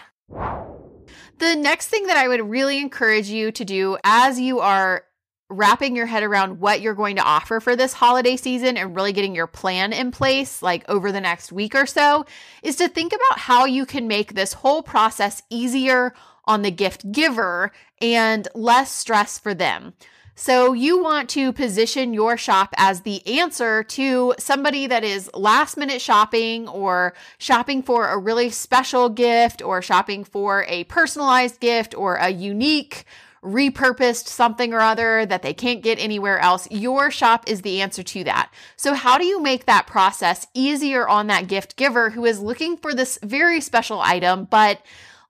The 1.39 1.57
next 1.57 1.89
thing 1.89 2.07
that 2.07 2.17
I 2.17 2.29
would 2.29 2.49
really 2.49 2.79
encourage 2.79 3.29
you 3.29 3.51
to 3.53 3.65
do 3.65 3.99
as 4.05 4.39
you 4.39 4.61
are 4.61 5.05
wrapping 5.51 5.95
your 5.95 6.07
head 6.07 6.23
around 6.23 6.59
what 6.59 6.81
you're 6.81 6.95
going 6.95 7.17
to 7.17 7.23
offer 7.23 7.61
for 7.61 7.77
this 7.77 7.93
holiday 7.93 8.37
season 8.37 8.77
and 8.77 8.97
really 8.97 9.13
getting 9.13 9.35
your 9.35 9.47
plan 9.47 9.93
in 9.93 10.11
place, 10.11 10.63
like 10.63 10.89
over 10.89 11.13
the 11.13 11.21
next 11.21 11.53
week 11.53 11.75
or 11.75 11.87
so, 11.87 12.25
is 12.63 12.77
to 12.77 12.89
think 12.89 13.13
about 13.13 13.39
how 13.39 13.65
you 13.65 13.85
can 13.85 14.09
make 14.09 14.35
this 14.35 14.55
whole 14.55 14.83
process 14.83 15.43
easier 15.51 16.15
on 16.47 16.63
the 16.63 16.71
gift 16.71 17.11
giver 17.13 17.73
and 18.01 18.49
less 18.55 18.91
stress 18.91 19.39
for 19.39 19.55
them. 19.55 19.95
So, 20.37 20.73
you 20.73 21.01
want 21.01 21.31
to 21.31 21.53
position 21.53 22.13
your 22.13 22.37
shop 22.37 22.75
as 22.77 23.03
the 23.03 23.25
answer 23.39 23.85
to 23.85 24.35
somebody 24.37 24.89
that 24.89 25.05
is 25.05 25.31
last 25.33 25.77
minute 25.77 26.01
shopping 26.01 26.67
or 26.67 27.15
shopping 27.39 27.85
for 27.85 28.09
a 28.09 28.19
really 28.19 28.51
special 28.51 29.09
gift 29.09 29.63
or 29.63 29.81
shopping 29.81 30.25
for 30.25 30.65
a 30.67 30.85
personalized 30.85 31.61
gift 31.61 31.95
or 31.95 32.17
a 32.17 32.31
unique 32.31 33.05
repurposed 33.45 34.27
something 34.27 34.73
or 34.73 34.81
other 34.81 35.25
that 35.27 35.43
they 35.43 35.55
can't 35.55 35.83
get 35.83 36.01
anywhere 36.01 36.41
else. 36.41 36.67
Your 36.71 37.11
shop 37.11 37.45
is 37.47 37.63
the 37.63 37.81
answer 37.81 38.03
to 38.03 38.25
that. 38.25 38.51
So, 38.77 38.95
how 38.95 39.19
do 39.19 39.27
you 39.27 39.41
make 39.41 39.67
that 39.67 39.87
process 39.87 40.49
easier 40.53 41.07
on 41.07 41.29
that 41.29 41.47
gift 41.47 41.77
giver 41.77 42.11
who 42.11 42.25
is 42.25 42.41
looking 42.41 42.77
for 42.77 42.93
this 42.93 43.21
very 43.23 43.61
special 43.61 44.01
item, 44.01 44.47
but 44.51 44.81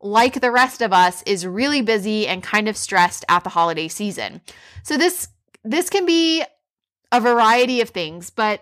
like 0.04 0.40
the 0.40 0.52
rest 0.52 0.82
of 0.82 0.92
us, 0.92 1.22
is 1.22 1.46
really 1.46 1.80
busy 1.80 2.28
and 2.28 2.42
kind 2.42 2.68
of 2.68 2.76
stressed 2.76 3.24
at 3.28 3.42
the 3.42 3.50
holiday 3.50 3.88
season. 3.88 4.42
So 4.82 4.96
this 4.96 5.28
this 5.64 5.88
can 5.88 6.04
be 6.04 6.44
a 7.10 7.20
variety 7.20 7.80
of 7.80 7.88
things, 7.88 8.28
but 8.28 8.60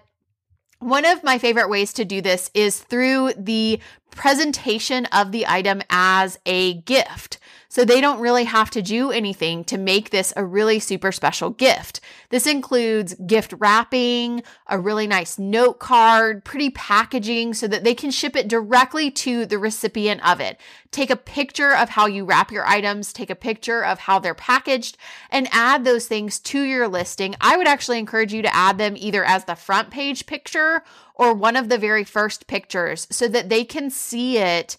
one 0.79 1.05
of 1.05 1.25
my 1.25 1.39
favorite 1.39 1.69
ways 1.69 1.93
to 1.95 2.05
do 2.05 2.21
this 2.21 2.51
is 2.55 2.79
through 2.79 3.33
the 3.37 3.81
presentation 4.11 5.07
of 5.07 5.33
the 5.33 5.47
item 5.47 5.83
as 5.91 6.39
a 6.47 6.75
gift. 6.75 7.39
So 7.73 7.87
they 7.87 8.03
don't 8.03 8.21
really 8.21 8.45
have 8.45 8.69
to 8.73 8.83
do 8.83 9.13
anything 9.13 9.65
to 9.65 9.79
make 9.79 10.11
this 10.11 10.31
a 10.37 10.45
really 10.45 10.79
super 10.79 11.11
special 11.11 11.49
gift. 11.49 12.03
This 12.29 12.47
includes 12.47 13.15
gift 13.15 13.55
wrapping, 13.57 14.43
a 14.67 14.79
really 14.79 15.07
nice 15.07 15.39
note 15.39 15.79
card, 15.79 16.45
pretty 16.45 16.69
packaging 16.69 17.55
so 17.55 17.67
that 17.69 17.83
they 17.83 17.95
can 17.95 18.11
ship 18.11 18.37
it 18.37 18.47
directly 18.47 19.11
to 19.13 19.47
the 19.47 19.59
recipient 19.59 20.23
of 20.23 20.39
it. 20.39 20.61
Take 20.91 21.09
a 21.09 21.17
picture 21.17 21.75
of 21.75 21.89
how 21.89 22.05
you 22.05 22.27
wrap 22.27 22.53
your 22.53 22.67
items, 22.67 23.11
take 23.11 23.31
a 23.31 23.35
picture 23.35 23.83
of 23.83 24.01
how 24.01 24.19
they're 24.19 24.35
packaged, 24.35 24.99
and 25.31 25.49
add 25.51 25.87
those 25.87 26.07
things 26.07 26.39
to 26.41 26.61
your 26.61 26.89
listing. 26.89 27.35
I 27.41 27.57
would 27.57 27.67
actually 27.67 27.99
encourage 27.99 28.35
you 28.35 28.43
to 28.43 28.55
add 28.55 28.77
them 28.77 28.97
either 28.99 29.25
as 29.25 29.47
the 29.47 29.55
front 29.55 29.89
page 29.89 30.27
picture 30.27 30.83
or 31.15 31.33
one 31.33 31.57
of 31.57 31.71
the 31.71 31.79
very 31.79 32.05
first 32.05 32.47
pictures 32.47 33.09
so 33.11 33.29
that 33.29 33.49
they 33.49 33.65
can 33.65 33.89
see 33.89 34.37
it 34.37 34.77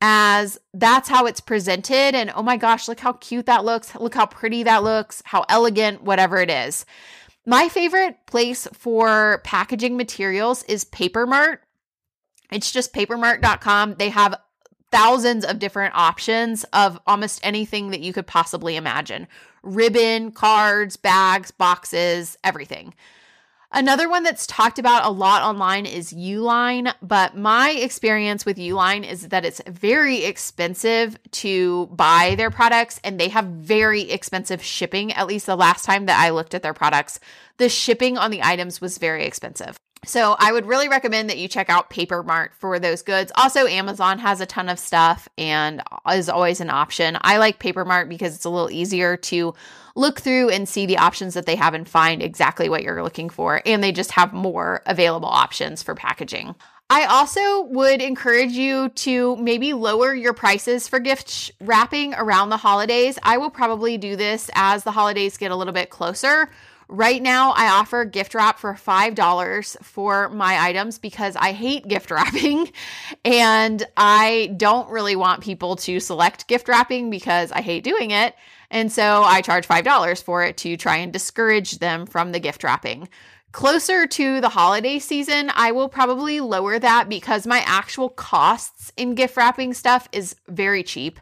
as 0.00 0.58
that's 0.74 1.08
how 1.08 1.26
it's 1.26 1.40
presented. 1.40 2.14
And 2.14 2.30
oh 2.34 2.42
my 2.42 2.56
gosh, 2.56 2.88
look 2.88 3.00
how 3.00 3.14
cute 3.14 3.46
that 3.46 3.64
looks. 3.64 3.94
Look 3.94 4.14
how 4.14 4.26
pretty 4.26 4.62
that 4.64 4.82
looks, 4.82 5.22
how 5.24 5.44
elegant, 5.48 6.02
whatever 6.02 6.38
it 6.38 6.50
is. 6.50 6.84
My 7.46 7.68
favorite 7.68 8.18
place 8.26 8.66
for 8.72 9.40
packaging 9.44 9.96
materials 9.96 10.64
is 10.64 10.84
Papermart. 10.84 11.58
It's 12.50 12.72
just 12.72 12.92
papermart.com. 12.92 13.94
They 13.94 14.10
have 14.10 14.40
thousands 14.90 15.44
of 15.44 15.58
different 15.58 15.94
options 15.94 16.64
of 16.72 16.98
almost 17.06 17.40
anything 17.42 17.90
that 17.90 18.00
you 18.00 18.12
could 18.12 18.26
possibly 18.26 18.76
imagine 18.76 19.26
ribbon, 19.62 20.30
cards, 20.30 20.96
bags, 20.96 21.50
boxes, 21.50 22.38
everything. 22.44 22.94
Another 23.72 24.08
one 24.08 24.22
that's 24.22 24.46
talked 24.46 24.78
about 24.78 25.04
a 25.04 25.10
lot 25.10 25.42
online 25.42 25.86
is 25.86 26.12
Uline, 26.12 26.92
but 27.02 27.36
my 27.36 27.70
experience 27.70 28.46
with 28.46 28.56
Uline 28.56 29.08
is 29.08 29.28
that 29.28 29.44
it's 29.44 29.60
very 29.66 30.24
expensive 30.24 31.18
to 31.32 31.86
buy 31.86 32.34
their 32.36 32.50
products 32.50 33.00
and 33.02 33.18
they 33.18 33.28
have 33.28 33.44
very 33.44 34.02
expensive 34.10 34.62
shipping. 34.62 35.12
At 35.12 35.26
least 35.26 35.46
the 35.46 35.56
last 35.56 35.84
time 35.84 36.06
that 36.06 36.18
I 36.18 36.30
looked 36.30 36.54
at 36.54 36.62
their 36.62 36.74
products, 36.74 37.18
the 37.56 37.68
shipping 37.68 38.16
on 38.16 38.30
the 38.30 38.42
items 38.42 38.80
was 38.80 38.98
very 38.98 39.24
expensive. 39.24 39.76
So 40.04 40.36
I 40.38 40.52
would 40.52 40.66
really 40.66 40.88
recommend 40.88 41.28
that 41.30 41.38
you 41.38 41.48
check 41.48 41.68
out 41.68 41.90
Paper 41.90 42.22
Mart 42.22 42.52
for 42.54 42.78
those 42.78 43.02
goods. 43.02 43.32
Also, 43.34 43.66
Amazon 43.66 44.20
has 44.20 44.40
a 44.40 44.46
ton 44.46 44.68
of 44.68 44.78
stuff 44.78 45.28
and 45.36 45.82
is 46.08 46.28
always 46.28 46.60
an 46.60 46.70
option. 46.70 47.18
I 47.22 47.38
like 47.38 47.58
Paper 47.58 47.84
Mart 47.84 48.08
because 48.08 48.36
it's 48.36 48.44
a 48.44 48.50
little 48.50 48.70
easier 48.70 49.16
to 49.16 49.54
look 49.96 50.20
through 50.20 50.50
and 50.50 50.68
see 50.68 50.86
the 50.86 50.98
options 50.98 51.34
that 51.34 51.46
they 51.46 51.56
have 51.56 51.74
and 51.74 51.88
find 51.88 52.22
exactly 52.22 52.68
what 52.68 52.82
you're 52.82 53.02
looking 53.02 53.30
for. 53.30 53.62
And 53.66 53.82
they 53.82 53.90
just 53.90 54.12
have 54.12 54.32
more 54.32 54.82
available 54.86 55.28
options 55.28 55.82
for 55.82 55.94
packaging. 55.94 56.54
I 56.88 57.06
also 57.06 57.62
would 57.62 58.00
encourage 58.00 58.52
you 58.52 58.90
to 58.90 59.34
maybe 59.36 59.72
lower 59.72 60.14
your 60.14 60.34
prices 60.34 60.86
for 60.86 61.00
gift 61.00 61.50
wrapping 61.60 62.14
around 62.14 62.50
the 62.50 62.56
holidays. 62.56 63.18
I 63.24 63.38
will 63.38 63.50
probably 63.50 63.98
do 63.98 64.14
this 64.14 64.48
as 64.54 64.84
the 64.84 64.92
holidays 64.92 65.36
get 65.36 65.50
a 65.50 65.56
little 65.56 65.72
bit 65.72 65.90
closer 65.90 66.48
Right 66.88 67.20
now, 67.20 67.50
I 67.50 67.68
offer 67.68 68.04
gift 68.04 68.32
wrap 68.32 68.60
for 68.60 68.74
$5 68.74 69.82
for 69.82 70.28
my 70.28 70.56
items 70.66 71.00
because 71.00 71.34
I 71.34 71.50
hate 71.50 71.88
gift 71.88 72.10
wrapping 72.12 72.70
and 73.24 73.84
I 73.96 74.54
don't 74.56 74.88
really 74.88 75.16
want 75.16 75.42
people 75.42 75.74
to 75.76 75.98
select 75.98 76.46
gift 76.46 76.68
wrapping 76.68 77.10
because 77.10 77.50
I 77.50 77.60
hate 77.60 77.82
doing 77.82 78.12
it. 78.12 78.36
And 78.70 78.90
so 78.92 79.22
I 79.24 79.42
charge 79.42 79.66
$5 79.66 80.22
for 80.22 80.44
it 80.44 80.56
to 80.58 80.76
try 80.76 80.96
and 80.98 81.12
discourage 81.12 81.78
them 81.78 82.06
from 82.06 82.30
the 82.30 82.40
gift 82.40 82.62
wrapping. 82.62 83.08
Closer 83.50 84.06
to 84.06 84.40
the 84.40 84.50
holiday 84.50 84.98
season, 84.98 85.50
I 85.54 85.72
will 85.72 85.88
probably 85.88 86.40
lower 86.40 86.78
that 86.78 87.08
because 87.08 87.46
my 87.46 87.64
actual 87.66 88.10
costs 88.10 88.92
in 88.96 89.14
gift 89.14 89.36
wrapping 89.36 89.72
stuff 89.74 90.08
is 90.12 90.36
very 90.46 90.82
cheap. 90.82 91.18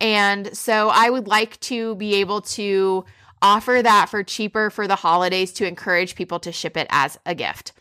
And 0.00 0.56
so 0.56 0.88
I 0.88 1.10
would 1.10 1.28
like 1.28 1.60
to 1.60 1.94
be 1.96 2.16
able 2.16 2.40
to 2.42 3.04
offer 3.42 3.80
that 3.82 4.08
for 4.08 4.22
cheaper 4.22 4.70
for 4.70 4.86
the 4.86 4.96
holidays 4.96 5.52
to 5.54 5.66
encourage 5.66 6.14
people 6.14 6.40
to 6.40 6.52
ship 6.52 6.76
it 6.76 6.86
as 6.90 7.18
a 7.26 7.34
gift. 7.34 7.72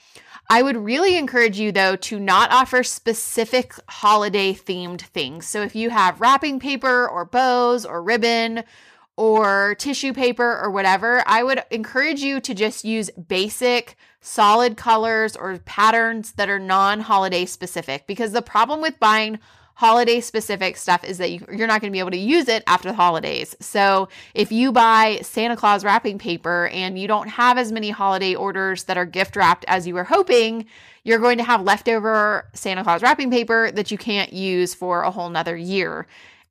I 0.47 0.61
would 0.61 0.77
really 0.77 1.17
encourage 1.17 1.59
you, 1.59 1.71
though, 1.71 1.95
to 1.95 2.19
not 2.19 2.51
offer 2.51 2.83
specific 2.83 3.73
holiday 3.89 4.53
themed 4.53 5.01
things. 5.01 5.47
So 5.47 5.63
if 5.63 5.75
you 5.75 5.89
have 5.89 6.21
wrapping 6.21 6.59
paper 6.59 7.07
or 7.07 7.25
bows 7.25 7.83
or 7.85 8.03
ribbon 8.03 8.63
or 9.17 9.75
tissue 9.79 10.13
paper 10.13 10.59
or 10.61 10.69
whatever, 10.69 11.23
I 11.25 11.41
would 11.41 11.63
encourage 11.71 12.21
you 12.21 12.39
to 12.41 12.53
just 12.53 12.85
use 12.85 13.09
basic 13.11 13.97
solid 14.21 14.77
colors 14.77 15.35
or 15.35 15.57
patterns 15.59 16.33
that 16.33 16.49
are 16.49 16.59
non 16.59 16.99
holiday 16.99 17.45
specific 17.45 18.05
because 18.05 18.31
the 18.31 18.41
problem 18.41 18.81
with 18.81 18.99
buying 18.99 19.39
holiday 19.75 20.21
specific 20.21 20.77
stuff 20.77 21.03
is 21.03 21.17
that 21.17 21.31
you, 21.31 21.45
are 21.47 21.67
not 21.67 21.81
going 21.81 21.91
to 21.91 21.95
be 21.95 21.99
able 21.99 22.11
to 22.11 22.17
use 22.17 22.47
it 22.47 22.63
after 22.65 22.89
the 22.89 22.95
holidays. 22.95 23.55
So 23.59 24.09
if 24.33 24.51
you 24.51 24.71
buy 24.71 25.19
Santa 25.21 25.55
Claus 25.55 25.83
wrapping 25.83 26.17
paper 26.17 26.67
and 26.69 26.97
you 26.97 27.07
don't 27.07 27.27
have 27.27 27.57
as 27.57 27.71
many 27.71 27.89
holiday 27.89 28.35
orders 28.35 28.85
that 28.85 28.97
are 28.97 29.05
gift 29.05 29.35
wrapped 29.35 29.65
as 29.67 29.85
you 29.85 29.93
were 29.93 30.05
hoping, 30.05 30.65
you're 31.03 31.19
going 31.19 31.37
to 31.37 31.43
have 31.43 31.61
leftover 31.61 32.47
Santa 32.53 32.83
Claus 32.83 33.01
wrapping 33.01 33.29
paper 33.29 33.69
that 33.71 33.91
you 33.91 33.97
can't 33.97 34.31
use 34.31 34.73
for 34.73 35.03
a 35.03 35.11
whole 35.11 35.29
nother 35.29 35.57
year. 35.57 36.07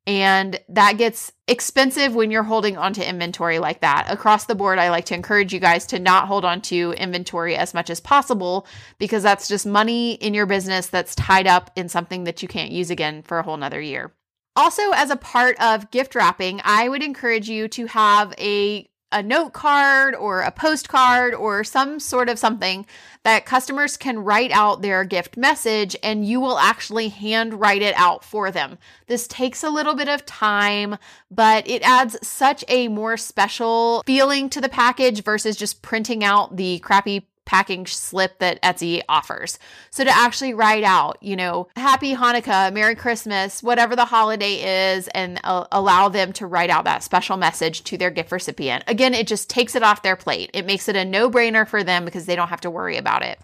And 0.07 0.59
that 0.69 0.97
gets 0.97 1.31
expensive 1.47 2.13
when 2.13 2.29
you're 2.29 2.43
holding 2.43 2.77
onto 2.77 3.01
inventory 3.01 3.57
like 3.57 3.81
that. 3.81 4.05
Across 4.09 4.45
the 4.45 4.53
board, 4.53 4.77
I 4.77 4.89
like 4.91 5.05
to 5.05 5.15
encourage 5.15 5.51
you 5.51 5.59
guys 5.59 5.87
to 5.87 5.99
not 5.99 6.27
hold 6.27 6.45
on 6.45 6.61
to 6.63 6.93
inventory 6.97 7.55
as 7.55 7.73
much 7.73 7.89
as 7.89 7.99
possible 7.99 8.67
because 8.99 9.23
that's 9.23 9.47
just 9.47 9.65
money 9.65 10.13
in 10.13 10.35
your 10.35 10.45
business 10.45 10.87
that's 10.87 11.15
tied 11.15 11.47
up 11.47 11.71
in 11.75 11.89
something 11.89 12.25
that 12.25 12.43
you 12.43 12.47
can't 12.47 12.71
use 12.71 12.91
again 12.91 13.23
for 13.23 13.39
a 13.39 13.43
whole 13.43 13.57
nother 13.57 13.81
year. 13.81 14.13
Also, 14.55 14.91
as 14.91 15.09
a 15.09 15.17
part 15.17 15.59
of 15.59 15.91
gift 15.91 16.15
wrapping, 16.15 16.61
I 16.63 16.87
would 16.87 17.03
encourage 17.03 17.49
you 17.49 17.67
to 17.69 17.87
have 17.87 18.33
a 18.37 18.87
a 19.15 19.23
note 19.23 19.53
card 19.53 20.13
or 20.13 20.41
a 20.41 20.51
postcard 20.51 21.33
or 21.33 21.63
some 21.63 22.01
sort 22.01 22.27
of 22.27 22.37
something 22.37 22.85
that 23.23 23.45
customers 23.45 23.95
can 23.95 24.19
write 24.19 24.51
out 24.51 24.81
their 24.81 25.05
gift 25.05 25.37
message 25.37 25.95
and 26.03 26.25
you 26.25 26.41
will 26.41 26.59
actually 26.59 27.07
hand 27.07 27.53
write 27.53 27.81
it 27.81 27.95
out 27.95 28.25
for 28.25 28.51
them. 28.51 28.77
This 29.07 29.25
takes 29.25 29.63
a 29.63 29.69
little 29.69 29.95
bit 29.95 30.09
of 30.09 30.25
time, 30.25 30.97
but 31.31 31.65
it 31.65 31.81
adds 31.81 32.17
such 32.27 32.65
a 32.67 32.89
more 32.89 33.15
special 33.15 34.03
feeling 34.05 34.49
to 34.49 34.59
the 34.59 34.67
package 34.67 35.23
versus 35.23 35.55
just 35.55 35.81
printing 35.81 36.21
out 36.21 36.57
the 36.57 36.79
crappy 36.79 37.25
packing 37.45 37.85
slip 37.85 38.39
that 38.39 38.61
Etsy 38.61 39.01
offers. 39.07 39.59
So 39.91 40.03
to 40.03 40.09
actually 40.09 40.53
write 40.53 40.83
out, 40.83 41.17
you 41.21 41.35
know, 41.35 41.67
happy 41.75 42.15
Hanukkah, 42.15 42.73
Merry 42.73 42.95
Christmas, 42.95 43.63
whatever 43.63 43.95
the 43.95 44.05
holiday 44.05 44.93
is, 44.95 45.07
and 45.09 45.39
uh, 45.43 45.65
allow 45.71 46.09
them 46.09 46.33
to 46.33 46.47
write 46.47 46.69
out 46.69 46.85
that 46.85 47.03
special 47.03 47.37
message 47.37 47.83
to 47.85 47.97
their 47.97 48.11
gift 48.11 48.31
recipient. 48.31 48.83
Again, 48.87 49.13
it 49.13 49.27
just 49.27 49.49
takes 49.49 49.75
it 49.75 49.83
off 49.83 50.03
their 50.03 50.15
plate. 50.15 50.49
It 50.53 50.65
makes 50.65 50.89
it 50.89 50.95
a 50.95 51.05
no 51.05 51.29
brainer 51.29 51.67
for 51.67 51.83
them 51.83 52.05
because 52.05 52.25
they 52.25 52.35
don't 52.35 52.49
have 52.49 52.61
to 52.61 52.71
worry 52.71 52.97
about 52.97 53.23
it. 53.23 53.39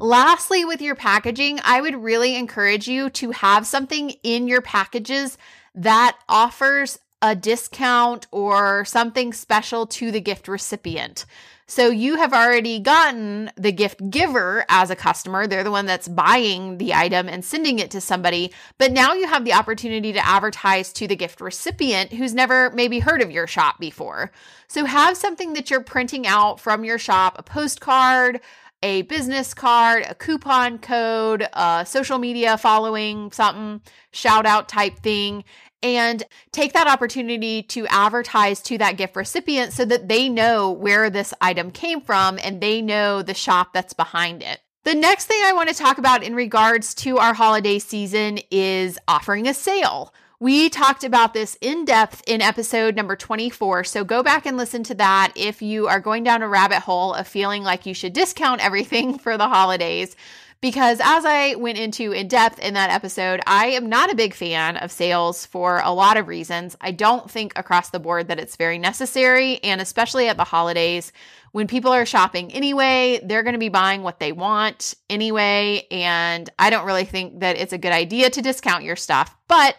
Lastly, 0.00 0.64
with 0.64 0.80
your 0.80 0.94
packaging, 0.94 1.58
I 1.64 1.80
would 1.80 1.96
really 1.96 2.36
encourage 2.36 2.86
you 2.86 3.10
to 3.10 3.32
have 3.32 3.66
something 3.66 4.10
in 4.22 4.46
your 4.46 4.62
packages 4.62 5.36
that 5.74 6.16
offers 6.28 7.00
a 7.20 7.34
discount 7.34 8.26
or 8.30 8.84
something 8.84 9.32
special 9.32 9.86
to 9.86 10.12
the 10.12 10.20
gift 10.20 10.46
recipient. 10.46 11.26
So 11.70 11.90
you 11.90 12.16
have 12.16 12.32
already 12.32 12.80
gotten 12.80 13.52
the 13.56 13.72
gift 13.72 14.08
giver 14.08 14.64
as 14.70 14.88
a 14.88 14.96
customer. 14.96 15.46
They're 15.46 15.62
the 15.62 15.70
one 15.70 15.84
that's 15.84 16.08
buying 16.08 16.78
the 16.78 16.94
item 16.94 17.28
and 17.28 17.44
sending 17.44 17.78
it 17.78 17.90
to 17.90 18.00
somebody. 18.00 18.54
But 18.78 18.90
now 18.90 19.12
you 19.12 19.26
have 19.26 19.44
the 19.44 19.52
opportunity 19.52 20.14
to 20.14 20.26
advertise 20.26 20.94
to 20.94 21.06
the 21.06 21.14
gift 21.14 21.42
recipient 21.42 22.14
who's 22.14 22.32
never 22.32 22.70
maybe 22.70 23.00
heard 23.00 23.20
of 23.20 23.30
your 23.30 23.46
shop 23.46 23.78
before. 23.78 24.32
So 24.66 24.86
have 24.86 25.18
something 25.18 25.52
that 25.52 25.70
you're 25.70 25.82
printing 25.82 26.26
out 26.26 26.58
from 26.58 26.86
your 26.86 26.98
shop, 26.98 27.38
a 27.38 27.42
postcard, 27.42 28.40
a 28.82 29.02
business 29.02 29.52
card, 29.52 30.06
a 30.08 30.14
coupon 30.14 30.78
code, 30.78 31.46
a 31.52 31.84
social 31.86 32.16
media 32.16 32.56
following, 32.56 33.30
something, 33.30 33.82
shout 34.12 34.46
out 34.46 34.70
type 34.70 35.00
thing 35.00 35.44
and 35.82 36.22
take 36.52 36.72
that 36.72 36.88
opportunity 36.88 37.62
to 37.62 37.86
advertise 37.88 38.60
to 38.62 38.78
that 38.78 38.96
gift 38.96 39.16
recipient 39.16 39.72
so 39.72 39.84
that 39.84 40.08
they 40.08 40.28
know 40.28 40.70
where 40.70 41.10
this 41.10 41.32
item 41.40 41.70
came 41.70 42.00
from 42.00 42.38
and 42.42 42.60
they 42.60 42.82
know 42.82 43.22
the 43.22 43.34
shop 43.34 43.72
that's 43.72 43.92
behind 43.92 44.42
it. 44.42 44.60
The 44.84 44.94
next 44.94 45.26
thing 45.26 45.40
I 45.44 45.52
want 45.52 45.68
to 45.68 45.74
talk 45.74 45.98
about 45.98 46.22
in 46.22 46.34
regards 46.34 46.94
to 46.96 47.18
our 47.18 47.34
holiday 47.34 47.78
season 47.78 48.38
is 48.50 48.98
offering 49.06 49.46
a 49.46 49.54
sale. 49.54 50.14
We 50.40 50.70
talked 50.70 51.02
about 51.02 51.34
this 51.34 51.58
in 51.60 51.84
depth 51.84 52.22
in 52.28 52.40
episode 52.40 52.94
number 52.94 53.16
24. 53.16 53.82
So 53.84 54.04
go 54.04 54.22
back 54.22 54.46
and 54.46 54.56
listen 54.56 54.84
to 54.84 54.94
that 54.94 55.32
if 55.34 55.60
you 55.60 55.88
are 55.88 55.98
going 55.98 56.22
down 56.22 56.42
a 56.42 56.48
rabbit 56.48 56.78
hole 56.78 57.12
of 57.12 57.26
feeling 57.26 57.64
like 57.64 57.86
you 57.86 57.94
should 57.94 58.12
discount 58.12 58.60
everything 58.64 59.18
for 59.18 59.36
the 59.36 59.48
holidays 59.48 60.14
because 60.60 61.00
as 61.02 61.24
I 61.24 61.54
went 61.54 61.78
into 61.78 62.12
in 62.12 62.28
depth 62.28 62.58
in 62.58 62.74
that 62.74 62.90
episode, 62.90 63.40
I 63.46 63.68
am 63.68 63.88
not 63.88 64.10
a 64.10 64.16
big 64.16 64.34
fan 64.34 64.76
of 64.76 64.90
sales 64.90 65.46
for 65.46 65.80
a 65.80 65.92
lot 65.92 66.16
of 66.16 66.26
reasons. 66.26 66.76
I 66.80 66.90
don't 66.90 67.30
think 67.30 67.56
across 67.56 67.90
the 67.90 68.00
board 68.00 68.28
that 68.28 68.40
it's 68.40 68.56
very 68.56 68.78
necessary, 68.78 69.62
and 69.62 69.80
especially 69.80 70.28
at 70.28 70.36
the 70.36 70.44
holidays 70.44 71.12
when 71.52 71.66
people 71.66 71.92
are 71.92 72.04
shopping 72.04 72.52
anyway, 72.52 73.20
they're 73.24 73.42
going 73.42 73.54
to 73.54 73.58
be 73.58 73.68
buying 73.68 74.02
what 74.02 74.18
they 74.18 74.32
want 74.32 74.94
anyway, 75.08 75.86
and 75.90 76.50
I 76.58 76.70
don't 76.70 76.86
really 76.86 77.04
think 77.04 77.40
that 77.40 77.56
it's 77.56 77.72
a 77.72 77.78
good 77.78 77.92
idea 77.92 78.30
to 78.30 78.42
discount 78.42 78.84
your 78.84 78.96
stuff. 78.96 79.34
But 79.46 79.76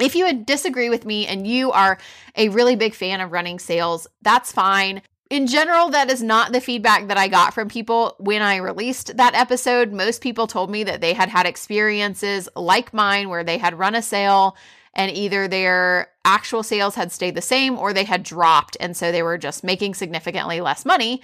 if 0.00 0.14
you 0.14 0.32
disagree 0.44 0.88
with 0.88 1.04
me 1.04 1.26
and 1.26 1.46
you 1.46 1.72
are 1.72 1.98
a 2.36 2.48
really 2.48 2.76
big 2.76 2.94
fan 2.94 3.20
of 3.20 3.32
running 3.32 3.58
sales, 3.58 4.06
that's 4.22 4.52
fine 4.52 5.02
in 5.30 5.46
general, 5.46 5.90
that 5.90 6.10
is 6.10 6.22
not 6.22 6.52
the 6.52 6.60
feedback 6.60 7.06
that 7.06 7.16
I 7.16 7.28
got 7.28 7.54
from 7.54 7.68
people 7.68 8.16
when 8.18 8.42
I 8.42 8.56
released 8.56 9.16
that 9.16 9.34
episode. 9.34 9.92
Most 9.92 10.20
people 10.20 10.48
told 10.48 10.70
me 10.70 10.82
that 10.84 11.00
they 11.00 11.14
had 11.14 11.28
had 11.28 11.46
experiences 11.46 12.48
like 12.56 12.92
mine 12.92 13.28
where 13.28 13.44
they 13.44 13.56
had 13.56 13.78
run 13.78 13.94
a 13.94 14.02
sale 14.02 14.56
and 14.92 15.10
either 15.12 15.46
their 15.46 16.08
actual 16.24 16.64
sales 16.64 16.96
had 16.96 17.12
stayed 17.12 17.36
the 17.36 17.40
same 17.40 17.78
or 17.78 17.92
they 17.92 18.02
had 18.02 18.24
dropped. 18.24 18.76
And 18.80 18.96
so 18.96 19.12
they 19.12 19.22
were 19.22 19.38
just 19.38 19.62
making 19.62 19.94
significantly 19.94 20.60
less 20.60 20.84
money. 20.84 21.22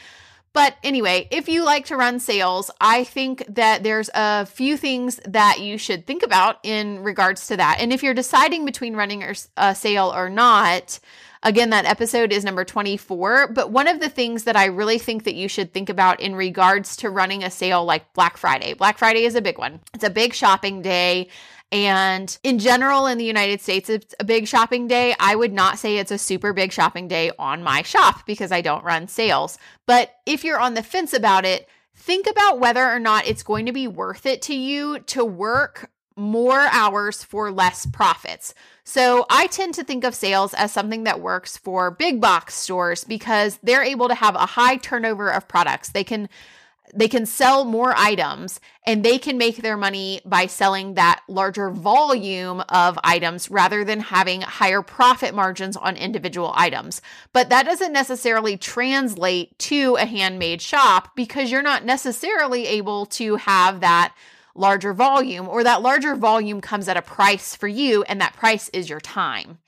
But 0.52 0.76
anyway, 0.84 1.26
if 1.32 1.48
you 1.48 1.64
like 1.64 1.86
to 1.86 1.96
run 1.96 2.20
sales, 2.20 2.70
I 2.80 3.02
think 3.04 3.44
that 3.48 3.82
there's 3.82 4.08
a 4.14 4.46
few 4.46 4.76
things 4.76 5.20
that 5.26 5.58
you 5.60 5.78
should 5.78 6.06
think 6.06 6.22
about 6.22 6.60
in 6.62 7.02
regards 7.02 7.48
to 7.48 7.56
that. 7.56 7.78
And 7.80 7.92
if 7.92 8.04
you're 8.04 8.14
deciding 8.14 8.64
between 8.64 8.94
running 8.94 9.34
a 9.56 9.74
sale 9.74 10.12
or 10.14 10.30
not, 10.30 10.98
Again, 11.42 11.70
that 11.70 11.84
episode 11.84 12.32
is 12.32 12.44
number 12.44 12.64
24. 12.64 13.48
But 13.52 13.70
one 13.70 13.88
of 13.88 14.00
the 14.00 14.08
things 14.08 14.44
that 14.44 14.56
I 14.56 14.66
really 14.66 14.98
think 14.98 15.24
that 15.24 15.34
you 15.34 15.48
should 15.48 15.72
think 15.72 15.88
about 15.88 16.20
in 16.20 16.34
regards 16.34 16.96
to 16.98 17.10
running 17.10 17.44
a 17.44 17.50
sale 17.50 17.84
like 17.84 18.12
Black 18.14 18.36
Friday, 18.36 18.74
Black 18.74 18.98
Friday 18.98 19.24
is 19.24 19.34
a 19.34 19.42
big 19.42 19.58
one. 19.58 19.80
It's 19.94 20.04
a 20.04 20.10
big 20.10 20.34
shopping 20.34 20.82
day. 20.82 21.28
And 21.72 22.36
in 22.44 22.58
general, 22.58 23.06
in 23.06 23.18
the 23.18 23.24
United 23.24 23.60
States, 23.60 23.90
it's 23.90 24.14
a 24.20 24.24
big 24.24 24.46
shopping 24.46 24.86
day. 24.86 25.14
I 25.18 25.34
would 25.34 25.52
not 25.52 25.78
say 25.78 25.98
it's 25.98 26.12
a 26.12 26.18
super 26.18 26.52
big 26.52 26.72
shopping 26.72 27.08
day 27.08 27.32
on 27.38 27.62
my 27.62 27.82
shop 27.82 28.24
because 28.24 28.52
I 28.52 28.60
don't 28.60 28.84
run 28.84 29.08
sales. 29.08 29.58
But 29.84 30.14
if 30.26 30.44
you're 30.44 30.60
on 30.60 30.74
the 30.74 30.82
fence 30.82 31.12
about 31.12 31.44
it, 31.44 31.68
think 31.96 32.28
about 32.28 32.60
whether 32.60 32.84
or 32.88 33.00
not 33.00 33.26
it's 33.26 33.42
going 33.42 33.66
to 33.66 33.72
be 33.72 33.88
worth 33.88 34.26
it 34.26 34.42
to 34.42 34.54
you 34.54 35.00
to 35.00 35.24
work 35.24 35.90
more 36.16 36.60
hours 36.70 37.22
for 37.22 37.50
less 37.50 37.84
profits. 37.84 38.54
So 38.88 39.26
I 39.28 39.48
tend 39.48 39.74
to 39.74 39.84
think 39.84 40.04
of 40.04 40.14
sales 40.14 40.54
as 40.54 40.70
something 40.70 41.04
that 41.04 41.20
works 41.20 41.56
for 41.56 41.90
big 41.90 42.20
box 42.20 42.54
stores 42.54 43.02
because 43.02 43.58
they're 43.60 43.82
able 43.82 44.06
to 44.06 44.14
have 44.14 44.36
a 44.36 44.46
high 44.46 44.76
turnover 44.76 45.28
of 45.28 45.48
products. 45.48 45.88
They 45.88 46.04
can 46.04 46.28
they 46.94 47.08
can 47.08 47.26
sell 47.26 47.64
more 47.64 47.92
items 47.96 48.60
and 48.86 49.04
they 49.04 49.18
can 49.18 49.38
make 49.38 49.56
their 49.56 49.76
money 49.76 50.20
by 50.24 50.46
selling 50.46 50.94
that 50.94 51.20
larger 51.26 51.68
volume 51.68 52.62
of 52.68 52.96
items 53.02 53.50
rather 53.50 53.84
than 53.84 53.98
having 53.98 54.42
higher 54.42 54.82
profit 54.82 55.34
margins 55.34 55.76
on 55.76 55.96
individual 55.96 56.52
items. 56.54 57.02
But 57.32 57.48
that 57.48 57.66
doesn't 57.66 57.92
necessarily 57.92 58.56
translate 58.56 59.58
to 59.58 59.96
a 59.96 60.06
handmade 60.06 60.62
shop 60.62 61.16
because 61.16 61.50
you're 61.50 61.60
not 61.60 61.84
necessarily 61.84 62.68
able 62.68 63.06
to 63.06 63.34
have 63.34 63.80
that 63.80 64.14
larger 64.56 64.92
volume 64.92 65.48
or 65.48 65.62
that 65.64 65.82
larger 65.82 66.14
volume 66.14 66.60
comes 66.60 66.88
at 66.88 66.96
a 66.96 67.02
price 67.02 67.54
for 67.54 67.68
you 67.68 68.02
and 68.04 68.20
that 68.20 68.34
price 68.34 68.68
is 68.70 68.88
your 68.88 69.00
time. 69.00 69.58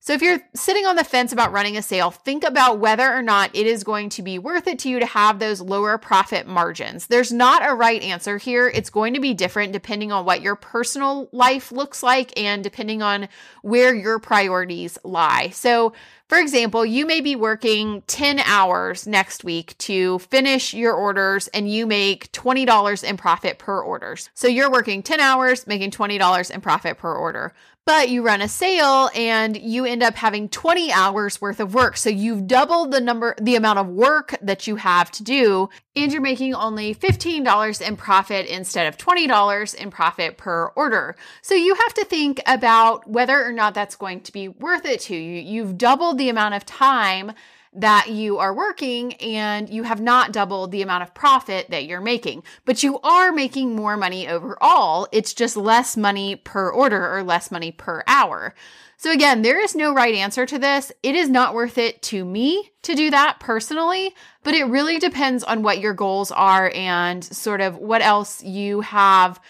So 0.00 0.14
if 0.14 0.22
you're 0.22 0.40
sitting 0.54 0.86
on 0.86 0.96
the 0.96 1.04
fence 1.04 1.32
about 1.34 1.52
running 1.52 1.76
a 1.76 1.82
sale, 1.82 2.10
think 2.10 2.42
about 2.42 2.78
whether 2.78 3.12
or 3.12 3.20
not 3.20 3.54
it 3.54 3.66
is 3.66 3.84
going 3.84 4.08
to 4.10 4.22
be 4.22 4.38
worth 4.38 4.66
it 4.66 4.78
to 4.78 4.88
you 4.88 5.00
to 5.00 5.04
have 5.04 5.38
those 5.38 5.60
lower 5.60 5.98
profit 5.98 6.46
margins. 6.46 7.08
There's 7.08 7.30
not 7.30 7.68
a 7.68 7.74
right 7.74 8.00
answer 8.00 8.38
here. 8.38 8.68
It's 8.68 8.88
going 8.88 9.12
to 9.12 9.20
be 9.20 9.34
different 9.34 9.74
depending 9.74 10.10
on 10.10 10.24
what 10.24 10.40
your 10.40 10.56
personal 10.56 11.28
life 11.32 11.72
looks 11.72 12.02
like 12.02 12.32
and 12.40 12.64
depending 12.64 13.02
on 13.02 13.28
where 13.60 13.94
your 13.94 14.18
priorities 14.18 14.96
lie. 15.04 15.50
So 15.50 15.92
for 16.28 16.36
example, 16.36 16.84
you 16.84 17.06
may 17.06 17.22
be 17.22 17.36
working 17.36 18.02
10 18.06 18.40
hours 18.40 19.06
next 19.06 19.44
week 19.44 19.76
to 19.78 20.18
finish 20.18 20.74
your 20.74 20.92
orders 20.92 21.48
and 21.48 21.70
you 21.70 21.86
make 21.86 22.30
$20 22.32 23.02
in 23.04 23.16
profit 23.16 23.58
per 23.58 23.80
orders. 23.80 24.28
So 24.34 24.46
you're 24.46 24.70
working 24.70 25.02
10 25.02 25.20
hours, 25.20 25.66
making 25.66 25.90
$20 25.90 26.50
in 26.50 26.60
profit 26.60 26.98
per 26.98 27.14
order 27.14 27.54
but 27.88 28.10
you 28.10 28.20
run 28.20 28.42
a 28.42 28.48
sale 28.48 29.08
and 29.14 29.56
you 29.56 29.86
end 29.86 30.02
up 30.02 30.14
having 30.14 30.46
20 30.50 30.92
hours 30.92 31.40
worth 31.40 31.58
of 31.58 31.72
work. 31.72 31.96
So 31.96 32.10
you've 32.10 32.46
doubled 32.46 32.90
the 32.90 33.00
number, 33.00 33.34
the 33.40 33.56
amount 33.56 33.78
of 33.78 33.88
work 33.88 34.36
that 34.42 34.66
you 34.66 34.76
have 34.76 35.10
to 35.12 35.24
do, 35.24 35.70
and 35.96 36.12
you're 36.12 36.20
making 36.20 36.54
only 36.54 36.94
$15 36.94 37.80
in 37.80 37.96
profit 37.96 38.44
instead 38.44 38.88
of 38.88 38.98
$20 38.98 39.74
in 39.74 39.90
profit 39.90 40.36
per 40.36 40.66
order. 40.76 41.16
So 41.40 41.54
you 41.54 41.74
have 41.76 41.94
to 41.94 42.04
think 42.04 42.42
about 42.44 43.08
whether 43.08 43.42
or 43.42 43.52
not 43.52 43.72
that's 43.72 43.96
going 43.96 44.20
to 44.20 44.32
be 44.32 44.48
worth 44.48 44.84
it 44.84 45.00
to 45.00 45.16
you. 45.16 45.40
You've 45.40 45.78
doubled 45.78 46.18
the 46.18 46.28
amount 46.28 46.56
of 46.56 46.66
time 46.66 47.32
that 47.72 48.08
you 48.08 48.38
are 48.38 48.54
working 48.54 49.14
and 49.14 49.68
you 49.68 49.82
have 49.82 50.00
not 50.00 50.32
doubled 50.32 50.70
the 50.70 50.82
amount 50.82 51.02
of 51.02 51.14
profit 51.14 51.70
that 51.70 51.84
you're 51.84 52.00
making, 52.00 52.42
but 52.64 52.82
you 52.82 52.98
are 53.00 53.32
making 53.32 53.76
more 53.76 53.96
money 53.96 54.28
overall. 54.28 55.06
It's 55.12 55.34
just 55.34 55.56
less 55.56 55.96
money 55.96 56.36
per 56.36 56.70
order 56.70 57.14
or 57.14 57.22
less 57.22 57.50
money 57.50 57.72
per 57.72 58.02
hour. 58.06 58.54
So 58.96 59.12
again, 59.12 59.42
there 59.42 59.62
is 59.62 59.76
no 59.76 59.94
right 59.94 60.14
answer 60.14 60.44
to 60.44 60.58
this. 60.58 60.90
It 61.04 61.14
is 61.14 61.28
not 61.28 61.54
worth 61.54 61.78
it 61.78 62.02
to 62.02 62.24
me 62.24 62.72
to 62.82 62.96
do 62.96 63.10
that 63.10 63.38
personally, 63.38 64.12
but 64.42 64.54
it 64.54 64.64
really 64.64 64.98
depends 64.98 65.44
on 65.44 65.62
what 65.62 65.78
your 65.78 65.94
goals 65.94 66.32
are 66.32 66.72
and 66.74 67.22
sort 67.22 67.60
of 67.60 67.76
what 67.76 68.02
else 68.02 68.42
you 68.42 68.80
have 68.80 69.40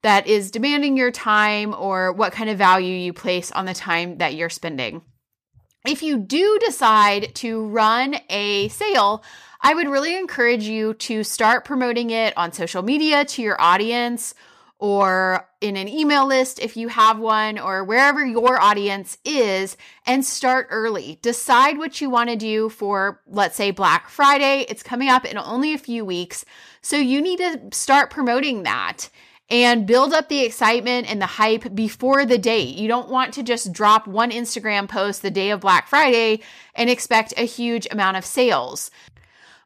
that 0.00 0.26
is 0.26 0.50
demanding 0.50 0.96
your 0.96 1.10
time 1.10 1.74
or 1.74 2.12
what 2.12 2.32
kind 2.32 2.48
of 2.48 2.56
value 2.56 2.94
you 2.94 3.12
place 3.12 3.50
on 3.52 3.66
the 3.66 3.74
time 3.74 4.18
that 4.18 4.34
you're 4.34 4.50
spending 4.50 5.02
if 5.84 6.02
you 6.02 6.18
do 6.18 6.58
decide 6.64 7.34
to 7.36 7.66
run 7.66 8.16
a 8.30 8.68
sale, 8.68 9.22
I 9.60 9.74
would 9.74 9.88
really 9.88 10.16
encourage 10.16 10.64
you 10.64 10.94
to 10.94 11.24
start 11.24 11.64
promoting 11.64 12.10
it 12.10 12.36
on 12.36 12.52
social 12.52 12.82
media 12.82 13.24
to 13.26 13.42
your 13.42 13.60
audience 13.60 14.34
or 14.78 15.48
in 15.60 15.76
an 15.76 15.88
email 15.88 16.26
list 16.26 16.58
if 16.58 16.76
you 16.76 16.88
have 16.88 17.18
one 17.18 17.58
or 17.58 17.84
wherever 17.84 18.24
your 18.24 18.60
audience 18.60 19.16
is 19.24 19.76
and 20.06 20.24
start 20.24 20.66
early. 20.70 21.18
Decide 21.22 21.78
what 21.78 22.00
you 22.00 22.10
want 22.10 22.28
to 22.30 22.36
do 22.36 22.68
for, 22.68 23.22
let's 23.26 23.56
say, 23.56 23.70
Black 23.70 24.08
Friday. 24.08 24.66
It's 24.68 24.82
coming 24.82 25.08
up 25.08 25.24
in 25.24 25.38
only 25.38 25.72
a 25.72 25.78
few 25.78 26.04
weeks. 26.04 26.44
So 26.82 26.96
you 26.96 27.22
need 27.22 27.38
to 27.38 27.60
start 27.72 28.10
promoting 28.10 28.64
that 28.64 29.08
and 29.54 29.86
build 29.86 30.12
up 30.12 30.28
the 30.28 30.40
excitement 30.40 31.08
and 31.08 31.22
the 31.22 31.26
hype 31.26 31.76
before 31.76 32.26
the 32.26 32.38
date. 32.38 32.74
You 32.74 32.88
don't 32.88 33.08
want 33.08 33.32
to 33.34 33.42
just 33.44 33.72
drop 33.72 34.08
one 34.08 34.32
Instagram 34.32 34.88
post 34.88 35.22
the 35.22 35.30
day 35.30 35.50
of 35.50 35.60
Black 35.60 35.86
Friday 35.86 36.40
and 36.74 36.90
expect 36.90 37.32
a 37.36 37.42
huge 37.42 37.86
amount 37.92 38.16
of 38.16 38.24
sales. 38.24 38.90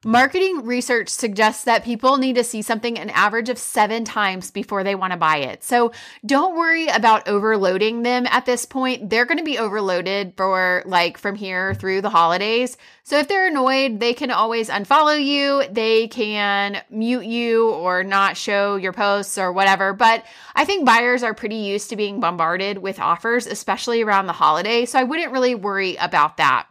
Marketing 0.04 0.64
research 0.64 1.08
suggests 1.08 1.64
that 1.64 1.84
people 1.84 2.18
need 2.18 2.36
to 2.36 2.44
see 2.44 2.62
something 2.62 2.96
an 2.96 3.10
average 3.10 3.48
of 3.48 3.58
seven 3.58 4.04
times 4.04 4.52
before 4.52 4.84
they 4.84 4.94
want 4.94 5.12
to 5.12 5.16
buy 5.16 5.38
it. 5.38 5.64
So 5.64 5.90
don't 6.24 6.56
worry 6.56 6.86
about 6.86 7.26
overloading 7.26 8.04
them 8.04 8.24
at 8.26 8.46
this 8.46 8.64
point. 8.64 9.10
They're 9.10 9.24
going 9.24 9.38
to 9.38 9.44
be 9.44 9.58
overloaded 9.58 10.34
for 10.36 10.84
like 10.86 11.18
from 11.18 11.34
here 11.34 11.74
through 11.74 12.02
the 12.02 12.10
holidays. 12.10 12.76
So 13.02 13.18
if 13.18 13.26
they're 13.26 13.48
annoyed, 13.48 13.98
they 13.98 14.14
can 14.14 14.30
always 14.30 14.68
unfollow 14.68 15.20
you. 15.20 15.64
They 15.68 16.06
can 16.06 16.80
mute 16.90 17.24
you 17.24 17.70
or 17.70 18.04
not 18.04 18.36
show 18.36 18.76
your 18.76 18.92
posts 18.92 19.36
or 19.36 19.52
whatever. 19.52 19.94
But 19.94 20.24
I 20.54 20.64
think 20.64 20.86
buyers 20.86 21.24
are 21.24 21.34
pretty 21.34 21.56
used 21.56 21.90
to 21.90 21.96
being 21.96 22.20
bombarded 22.20 22.78
with 22.78 23.00
offers, 23.00 23.48
especially 23.48 24.02
around 24.02 24.26
the 24.26 24.32
holiday. 24.32 24.84
So 24.84 25.00
I 25.00 25.04
wouldn't 25.04 25.32
really 25.32 25.56
worry 25.56 25.96
about 25.96 26.36
that. 26.36 26.68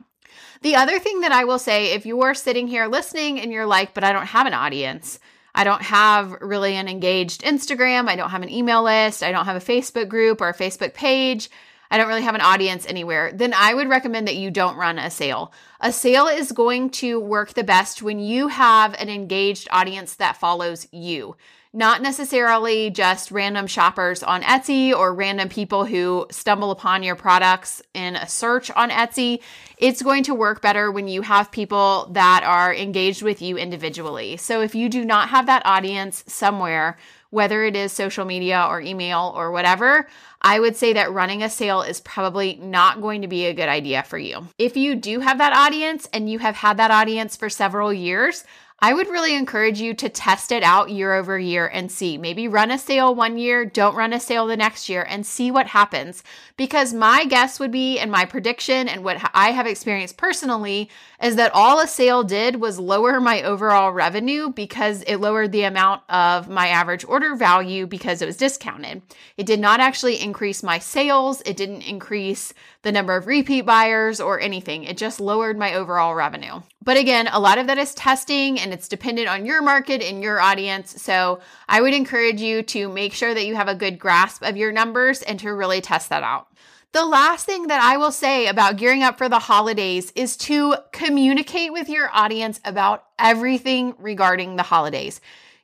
The 0.62 0.76
other 0.76 1.00
thing 1.00 1.22
that 1.22 1.32
I 1.32 1.44
will 1.44 1.60
say, 1.60 1.94
if 1.94 2.06
you 2.06 2.22
are 2.22 2.34
sitting 2.34 2.68
here 2.68 2.88
listening 2.88 3.40
and 3.40 3.52
you're 3.52 3.66
like, 3.66 3.94
but 3.94 4.04
I 4.04 4.12
don't 4.12 4.26
have 4.26 4.48
an 4.48 4.54
audience, 4.54 5.20
I 5.54 5.64
don't 5.64 5.82
have 5.82 6.32
really 6.42 6.76
an 6.76 6.88
engaged 6.88 7.42
Instagram, 7.42 8.08
I 8.08 8.16
don't 8.16 8.30
have 8.30 8.44
an 8.44 8.50
email 8.50 8.84
list, 8.84 9.24
I 9.24 9.32
don't 9.32 9.46
have 9.46 9.56
a 9.56 9.66
Facebook 9.66 10.08
group 10.08 10.42
or 10.42 10.50
a 10.50 10.56
Facebook 10.56 10.94
page, 10.94 11.50
I 11.90 11.98
don't 11.98 12.08
really 12.08 12.24
have 12.24 12.36
an 12.36 12.42
audience 12.42 12.86
anywhere, 12.86 13.32
then 13.34 13.54
I 13.56 13.74
would 13.74 13.90
recommend 13.90 14.28
that 14.28 14.36
you 14.36 14.52
don't 14.52 14.78
run 14.78 15.00
a 15.00 15.10
sale. 15.10 15.54
A 15.80 15.92
sale 15.92 16.28
is 16.28 16.52
going 16.52 16.90
to 16.92 17.20
work 17.20 17.54
the 17.54 17.64
best 17.64 18.02
when 18.02 18.20
you 18.20 18.48
have 18.48 18.94
an 19.00 19.10
engaged 19.10 19.68
audience 19.72 20.16
that 20.16 20.38
follows 20.38 20.88
you 20.92 21.36
not 21.74 22.02
necessarily 22.02 22.90
just 22.90 23.32
random 23.32 23.68
shoppers 23.68 24.24
on 24.24 24.42
Etsy 24.42 24.94
or 24.94 25.14
random 25.14 25.50
people 25.50 25.86
who 25.86 26.26
stumble 26.32 26.72
upon 26.72 27.04
your 27.04 27.16
products 27.16 27.82
in 27.94 28.16
a 28.16 28.28
search 28.28 28.72
on 28.72 28.90
Etsy. 28.90 29.42
It's 29.78 30.02
going 30.02 30.24
to 30.24 30.34
work 30.34 30.62
better 30.62 30.92
when 30.92 31.08
you 31.08 31.22
have 31.22 31.52
people 31.52 32.10
that 32.14 32.44
are 32.44 32.74
engaged 32.74 33.22
with 33.22 33.42
you 33.42 33.58
individually. 33.58 34.38
So 34.38 34.62
if 34.62 34.76
you 34.76 34.90
do 34.90 35.06
not 35.06 35.30
have 35.30 35.46
that 35.48 35.66
audience 35.66 36.24
somewhere, 36.28 36.98
whether 37.30 37.64
it 37.64 37.76
is 37.76 37.92
social 37.92 38.26
media 38.26 38.66
or 38.70 38.80
email 38.80 39.34
or 39.36 39.52
whatever, 39.52 40.08
I 40.42 40.60
would 40.60 40.76
say 40.76 40.94
that 40.94 41.12
running 41.12 41.44
a 41.44 41.50
sale 41.50 41.82
is 41.82 42.00
probably 42.00 42.56
not 42.62 43.02
going 43.02 43.22
to 43.22 43.28
be 43.28 43.46
a 43.46 43.54
good 43.54 43.70
idea 43.70 44.04
for 44.04 44.18
you. 44.18 44.48
If 44.58 44.78
you 44.78 44.96
do 44.96 45.20
have 45.20 45.40
that 45.40 45.54
audience 45.54 46.08
and 46.14 46.30
you 46.30 46.40
have 46.40 46.56
had 46.56 46.78
that 46.78 46.92
audience 46.92 47.36
for 47.36 47.50
several 47.50 47.92
years, 47.92 48.44
I 48.80 48.94
would 48.94 49.08
really 49.08 49.34
encourage 49.34 49.82
you 49.82 49.96
to 49.96 50.08
test 50.08 50.52
it 50.52 50.62
out 50.62 50.92
year 50.92 51.16
over 51.16 51.40
year 51.40 51.66
and 51.66 51.92
see. 51.92 52.16
Maybe 52.20 52.48
run 52.48 52.70
a 52.70 52.78
sale 52.78 53.16
one 53.16 53.40
year, 53.40 53.66
don't 53.66 53.96
run 53.96 54.14
a 54.14 54.20
sale 54.20 54.46
the 54.46 54.56
next 54.56 54.88
year, 54.88 55.04
and 55.10 55.26
see 55.26 55.50
what 55.50 55.66
happens. 55.66 56.24
Because 56.58 56.94
my 56.94 57.26
guess 57.26 57.60
would 57.60 57.72
be, 57.72 57.98
and 57.98 58.12
my 58.12 58.26
prediction, 58.26 58.88
and 58.88 59.04
what 59.04 59.32
I 59.34 59.50
have 59.50 59.66
experienced 59.66 60.18
personally, 60.18 60.92
is 61.24 61.38
that 61.38 61.56
all 61.56 61.80
a 61.80 61.88
sale 61.88 62.24
did 62.24 62.58
was 62.58 62.78
lower 62.78 63.20
my 63.20 63.42
overall 63.42 63.92
revenue 63.92 64.52
because 64.52 65.02
it 65.08 65.18
lowered 65.18 65.52
the 65.52 65.64
amount 65.64 66.04
of 66.08 66.48
my 66.48 66.68
average 66.68 67.04
order 67.04 67.36
value 67.36 67.88
because 67.88 68.22
it 68.22 68.28
was 68.28 68.38
discounted. 68.38 69.02
It 69.38 69.48
did 69.48 69.60
not 69.60 69.80
actually 69.80 70.22
increase 70.28 70.62
my 70.62 70.78
sales, 70.78 71.42
it 71.46 71.58
didn't 71.58 71.82
increase 71.82 72.54
the 72.84 72.92
number 72.92 73.16
of 73.16 73.26
repeat 73.26 73.62
buyers 73.62 74.20
or 74.20 74.40
anything. 74.40 74.84
It 74.84 74.98
just 74.98 75.20
lowered 75.20 75.58
my 75.58 75.74
overall 75.74 76.14
revenue. 76.14 76.62
But 76.84 76.98
again, 76.98 77.28
a 77.32 77.40
lot 77.40 77.58
of 77.58 77.68
that 77.68 77.78
is 77.78 77.96
testing 77.96 78.60
and 78.60 78.72
it's 78.72 78.88
dependent 78.88 79.28
on 79.28 79.46
your 79.46 79.62
market 79.62 80.04
and 80.04 80.22
your 80.22 80.40
audience. 80.40 81.02
So 81.02 81.40
I 81.68 81.82
would 81.82 81.94
encourage 81.94 82.42
you 82.42 82.62
to 82.64 82.90
make 82.90 83.14
sure 83.14 83.34
that 83.34 83.46
you 83.46 83.56
have 83.56 83.68
a 83.68 83.76
good 83.76 83.98
grasp 83.98 84.44
of 84.44 84.58
your 84.58 84.72
numbers 84.72 85.22
and 85.24 85.40
to 85.40 85.54
really 85.54 85.82
test 85.82 86.10
that 86.10 86.24
out. 86.24 86.48
The 86.94 87.06
last 87.06 87.46
thing 87.46 87.68
that 87.68 87.82
I 87.82 87.98
will 87.98 88.12
say 88.12 88.48
about 88.48 88.78
gearing 88.78 89.04
up 89.04 89.18
for 89.18 89.30
the 89.30 89.40
holidays 89.40 90.12
is 90.16 90.38
to 90.38 90.76
communicate 90.92 91.74
with 91.74 91.90
your 91.90 92.10
audience 92.14 92.60
about 92.64 93.06
everything 93.20 93.94
regarding 94.00 94.56
the 94.56 94.64
holidays. 94.64 95.20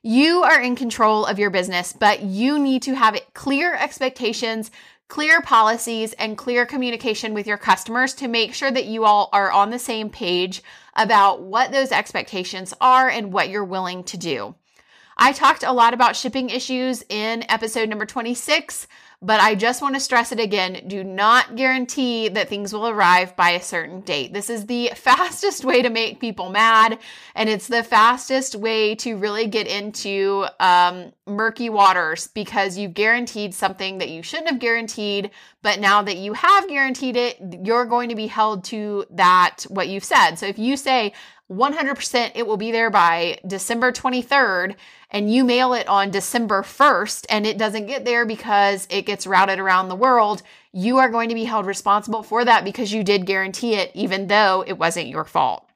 You 0.06 0.42
are 0.42 0.60
in 0.60 0.76
control 0.76 1.24
of 1.24 1.38
your 1.38 1.48
business, 1.48 1.94
but 1.94 2.20
you 2.20 2.58
need 2.58 2.82
to 2.82 2.94
have 2.94 3.18
clear 3.32 3.74
expectations, 3.74 4.70
clear 5.08 5.40
policies 5.40 6.12
and 6.18 6.36
clear 6.36 6.66
communication 6.66 7.32
with 7.32 7.46
your 7.46 7.56
customers 7.56 8.12
to 8.16 8.28
make 8.28 8.52
sure 8.52 8.70
that 8.70 8.84
you 8.84 9.06
all 9.06 9.30
are 9.32 9.50
on 9.50 9.70
the 9.70 9.78
same 9.78 10.10
page 10.10 10.62
about 10.94 11.40
what 11.40 11.72
those 11.72 11.90
expectations 11.90 12.74
are 12.82 13.08
and 13.08 13.32
what 13.32 13.48
you're 13.48 13.64
willing 13.64 14.04
to 14.04 14.18
do. 14.18 14.54
I 15.16 15.32
talked 15.32 15.62
a 15.62 15.72
lot 15.72 15.94
about 15.94 16.16
shipping 16.16 16.50
issues 16.50 17.02
in 17.08 17.50
episode 17.50 17.88
number 17.88 18.04
26. 18.04 18.86
But 19.24 19.40
I 19.40 19.54
just 19.54 19.80
want 19.80 19.94
to 19.94 20.00
stress 20.00 20.32
it 20.32 20.38
again 20.38 20.82
do 20.86 21.02
not 21.02 21.56
guarantee 21.56 22.28
that 22.28 22.50
things 22.50 22.74
will 22.74 22.86
arrive 22.86 23.34
by 23.34 23.52
a 23.52 23.62
certain 23.62 24.02
date. 24.02 24.34
This 24.34 24.50
is 24.50 24.66
the 24.66 24.92
fastest 24.96 25.64
way 25.64 25.80
to 25.80 25.88
make 25.88 26.20
people 26.20 26.50
mad, 26.50 26.98
and 27.34 27.48
it's 27.48 27.66
the 27.66 27.82
fastest 27.82 28.54
way 28.54 28.94
to 28.96 29.16
really 29.16 29.46
get 29.46 29.66
into 29.66 30.44
um, 30.60 31.10
murky 31.26 31.70
waters 31.70 32.28
because 32.34 32.76
you've 32.76 32.92
guaranteed 32.92 33.54
something 33.54 33.96
that 33.96 34.10
you 34.10 34.22
shouldn't 34.22 34.50
have 34.50 34.58
guaranteed. 34.58 35.30
But 35.62 35.80
now 35.80 36.02
that 36.02 36.18
you 36.18 36.34
have 36.34 36.68
guaranteed 36.68 37.16
it, 37.16 37.38
you're 37.62 37.86
going 37.86 38.10
to 38.10 38.14
be 38.14 38.26
held 38.26 38.64
to 38.64 39.06
that, 39.12 39.64
what 39.70 39.88
you've 39.88 40.04
said. 40.04 40.34
So 40.34 40.44
if 40.44 40.58
you 40.58 40.76
say, 40.76 41.14
100% 41.50 42.32
it 42.34 42.46
will 42.46 42.56
be 42.56 42.72
there 42.72 42.90
by 42.90 43.38
December 43.46 43.92
23rd 43.92 44.76
and 45.10 45.32
you 45.32 45.44
mail 45.44 45.74
it 45.74 45.86
on 45.88 46.10
December 46.10 46.62
1st 46.62 47.26
and 47.28 47.46
it 47.46 47.58
doesn't 47.58 47.86
get 47.86 48.04
there 48.04 48.24
because 48.24 48.86
it 48.90 49.04
gets 49.04 49.26
routed 49.26 49.58
around 49.58 49.88
the 49.88 49.94
world, 49.94 50.42
you 50.72 50.98
are 50.98 51.10
going 51.10 51.28
to 51.28 51.34
be 51.34 51.44
held 51.44 51.66
responsible 51.66 52.22
for 52.22 52.44
that 52.44 52.64
because 52.64 52.92
you 52.92 53.04
did 53.04 53.26
guarantee 53.26 53.74
it 53.74 53.90
even 53.94 54.26
though 54.26 54.64
it 54.66 54.78
wasn't 54.78 55.06
your 55.06 55.24
fault. 55.24 55.68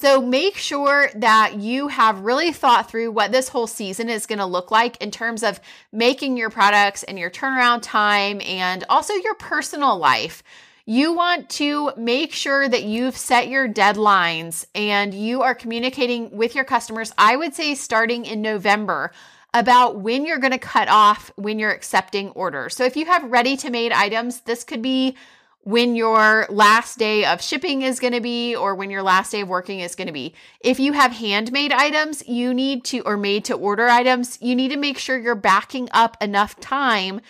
So 0.00 0.22
make 0.22 0.56
sure 0.56 1.10
that 1.16 1.56
you 1.56 1.88
have 1.88 2.20
really 2.20 2.52
thought 2.52 2.90
through 2.90 3.10
what 3.10 3.32
this 3.32 3.50
whole 3.50 3.66
season 3.66 4.08
is 4.08 4.24
going 4.24 4.38
to 4.38 4.46
look 4.46 4.70
like 4.70 4.96
in 5.02 5.10
terms 5.10 5.42
of 5.42 5.60
making 5.92 6.38
your 6.38 6.48
products 6.48 7.02
and 7.02 7.18
your 7.18 7.30
turnaround 7.30 7.80
time 7.82 8.40
and 8.40 8.82
also 8.88 9.12
your 9.12 9.34
personal 9.34 9.98
life. 9.98 10.42
You 10.90 11.12
want 11.12 11.48
to 11.50 11.92
make 11.96 12.32
sure 12.32 12.68
that 12.68 12.82
you've 12.82 13.16
set 13.16 13.46
your 13.46 13.68
deadlines 13.68 14.66
and 14.74 15.14
you 15.14 15.40
are 15.42 15.54
communicating 15.54 16.36
with 16.36 16.56
your 16.56 16.64
customers. 16.64 17.12
I 17.16 17.36
would 17.36 17.54
say 17.54 17.76
starting 17.76 18.24
in 18.24 18.42
November 18.42 19.12
about 19.54 20.00
when 20.00 20.26
you're 20.26 20.40
going 20.40 20.50
to 20.50 20.58
cut 20.58 20.88
off 20.88 21.30
when 21.36 21.60
you're 21.60 21.70
accepting 21.70 22.30
orders. 22.30 22.74
So 22.74 22.84
if 22.86 22.96
you 22.96 23.06
have 23.06 23.30
ready 23.30 23.56
to 23.58 23.70
made 23.70 23.92
items, 23.92 24.40
this 24.40 24.64
could 24.64 24.82
be 24.82 25.16
when 25.62 25.94
your 25.94 26.46
last 26.48 26.98
day 26.98 27.24
of 27.24 27.40
shipping 27.40 27.82
is 27.82 28.00
going 28.00 28.14
to 28.14 28.20
be 28.20 28.56
or 28.56 28.74
when 28.74 28.90
your 28.90 29.04
last 29.04 29.30
day 29.30 29.42
of 29.42 29.48
working 29.48 29.78
is 29.78 29.94
going 29.94 30.08
to 30.08 30.12
be. 30.12 30.34
If 30.58 30.80
you 30.80 30.92
have 30.94 31.12
handmade 31.12 31.70
items, 31.70 32.26
you 32.26 32.52
need 32.52 32.82
to, 32.86 32.98
or 33.02 33.16
made 33.16 33.44
to 33.44 33.54
order 33.54 33.86
items, 33.86 34.38
you 34.42 34.56
need 34.56 34.70
to 34.70 34.76
make 34.76 34.98
sure 34.98 35.16
you're 35.16 35.36
backing 35.36 35.88
up 35.92 36.16
enough 36.20 36.58
time 36.58 37.20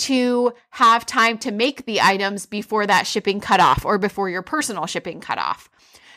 to 0.00 0.52
have 0.70 1.06
time 1.06 1.38
to 1.38 1.50
make 1.50 1.86
the 1.86 2.00
items 2.00 2.46
before 2.46 2.86
that 2.86 3.06
shipping 3.06 3.40
cutoff 3.40 3.84
or 3.84 3.98
before 3.98 4.28
your 4.28 4.42
personal 4.42 4.86
shipping 4.86 5.20
cutoff. 5.20 5.70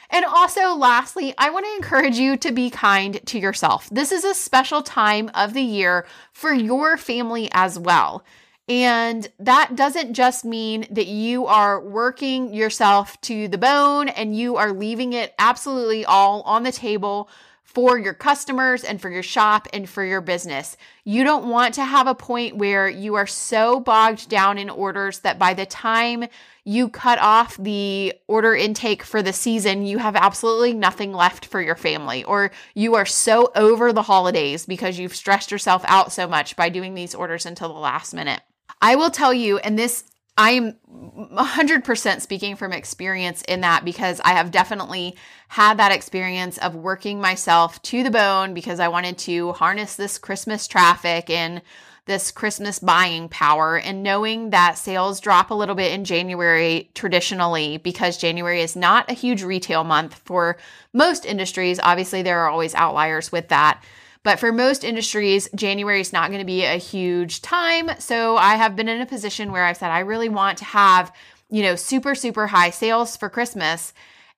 And 0.10 0.26
also, 0.26 0.76
lastly, 0.76 1.34
I 1.38 1.50
want 1.50 1.66
to 1.66 1.76
encourage 1.76 2.18
you 2.18 2.38
to 2.38 2.52
be 2.52 2.70
kind 2.70 3.20
to 3.28 3.40
yourself. 3.40 3.90
This 3.92 4.12
is 4.12 4.24
a 4.24 4.36
special 4.36 4.84
time 4.84 5.32
of 5.34 5.54
the 5.54 5.62
year 5.62 6.06
for 6.34 6.54
your 6.54 6.98
family 6.98 7.50
as 7.52 7.80
well. 7.80 8.24
And 8.70 9.28
that 9.40 9.76
doesn't 9.76 10.14
just 10.14 10.46
mean 10.46 10.88
that 10.92 11.08
you 11.08 11.48
are 11.48 11.82
working 11.82 12.54
yourself 12.54 13.20
to 13.22 13.48
the 13.48 13.58
bone 13.58 14.08
and 14.08 14.38
you 14.38 14.56
are 14.56 14.72
leaving 14.72 15.14
it 15.14 15.34
absolutely 15.38 16.06
all 16.06 16.44
on 16.44 16.64
the 16.64 16.72
table 16.72 17.30
for 17.74 17.98
your 17.98 18.14
customers 18.14 18.84
and 18.84 19.02
for 19.02 19.10
your 19.10 19.24
shop 19.24 19.68
and 19.74 19.90
for 19.90 20.04
your 20.04 20.22
business. 20.22 20.78
You 21.04 21.24
don't 21.24 21.50
want 21.50 21.74
to 21.76 21.84
have 21.84 22.08
a 22.08 22.16
point 22.16 22.58
where 22.58 22.88
you 22.88 23.16
are 23.16 23.28
so 23.28 23.80
bogged 23.80 24.30
down 24.30 24.58
in 24.58 24.70
orders 24.70 25.20
that 25.20 25.40
by 25.40 25.54
the 25.54 25.66
time 25.66 26.26
you 26.64 26.88
cut 26.88 27.20
off 27.20 27.58
the 27.58 28.14
order 28.28 28.56
intake 28.56 29.04
for 29.04 29.22
the 29.22 29.34
season, 29.34 29.86
you 29.86 29.98
have 29.98 30.16
absolutely 30.16 30.74
nothing 30.74 31.14
left 31.14 31.46
for 31.46 31.62
your 31.62 31.76
family, 31.76 32.24
or 32.24 32.52
you 32.74 32.96
are 32.96 33.06
so 33.06 33.52
over 33.56 33.92
the 33.92 34.04
holidays 34.04 34.66
because 34.66 35.00
you've 35.00 35.16
stressed 35.16 35.52
yourself 35.52 35.84
out 35.88 36.12
so 36.12 36.28
much 36.28 36.56
by 36.56 36.70
doing 36.70 36.94
these 36.94 37.16
orders 37.16 37.46
until 37.46 37.70
the 37.70 37.80
last 37.80 38.14
minute. 38.14 38.42
I 38.82 38.96
will 38.96 39.10
tell 39.10 39.34
you, 39.34 39.58
and 39.58 39.80
this 39.80 40.04
I 40.38 40.52
am 40.52 40.74
100% 40.90 42.22
speaking 42.22 42.56
from 42.56 42.74
experience 42.74 43.44
in 43.44 43.62
that 43.62 43.86
because 43.86 44.20
I 44.24 44.32
have 44.32 44.50
definitely 44.50 45.16
had 45.48 45.78
that 45.78 45.92
experience 45.92 46.58
of 46.58 46.76
working 46.76 47.22
myself 47.22 47.82
to 47.84 48.04
the 48.04 48.10
bone 48.10 48.56
because 48.56 48.80
I 48.80 48.88
wanted 48.88 49.18
to 49.20 49.52
harness 49.54 49.96
this 49.96 50.18
Christmas 50.18 50.68
traffic 50.68 51.30
and 51.30 51.62
this 52.06 52.32
Christmas 52.32 52.80
buying 52.80 53.30
power 53.30 53.78
and 53.78 54.04
knowing 54.04 54.50
that 54.50 54.78
sales 54.78 55.22
drop 55.22 55.52
a 55.52 55.56
little 55.56 55.76
bit 55.76 55.94
in 55.94 56.04
January 56.04 56.90
traditionally 56.96 57.78
because 57.78 58.18
January 58.18 58.62
is 58.62 58.76
not 58.76 59.10
a 59.10 59.14
huge 59.14 59.44
retail 59.44 59.84
month 59.84 60.16
for 60.26 60.58
most 60.94 61.26
industries. 61.26 61.80
Obviously, 61.82 62.22
there 62.22 62.40
are 62.40 62.50
always 62.50 62.76
outliers 62.76 63.32
with 63.32 63.48
that. 63.50 63.82
But 64.24 64.40
for 64.40 64.52
most 64.52 64.84
industries, 64.84 65.50
January 65.54 66.00
is 66.00 66.14
not 66.14 66.30
going 66.30 66.40
to 66.40 66.46
be 66.46 66.64
a 66.64 66.78
huge 66.78 67.42
time. 67.42 67.92
So 68.00 68.38
I 68.38 68.56
have 68.56 68.76
been 68.76 68.88
in 68.88 69.02
a 69.02 69.06
position 69.06 69.52
where 69.52 69.66
I've 69.66 69.78
said, 69.78 69.92
I 69.92 70.00
really 70.00 70.30
want 70.30 70.58
to 70.60 70.66
have, 70.66 71.14
you 71.50 71.62
know, 71.62 71.76
super, 71.76 72.16
super 72.16 72.48
high 72.48 72.70
sales 72.70 73.18
for 73.18 73.30
Christmas 73.30 73.94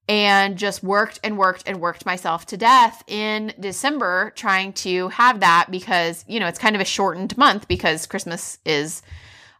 and 0.07 0.57
just 0.57 0.83
worked 0.83 1.19
and 1.23 1.37
worked 1.37 1.63
and 1.67 1.79
worked 1.79 2.05
myself 2.05 2.45
to 2.47 2.57
death 2.57 3.03
in 3.07 3.53
December 3.59 4.31
trying 4.35 4.73
to 4.73 5.07
have 5.09 5.39
that 5.39 5.67
because, 5.71 6.25
you 6.27 6.39
know, 6.39 6.47
it's 6.47 6.59
kind 6.59 6.75
of 6.75 6.81
a 6.81 6.85
shortened 6.85 7.37
month 7.37 7.67
because 7.67 8.05
Christmas 8.05 8.57
is 8.65 9.01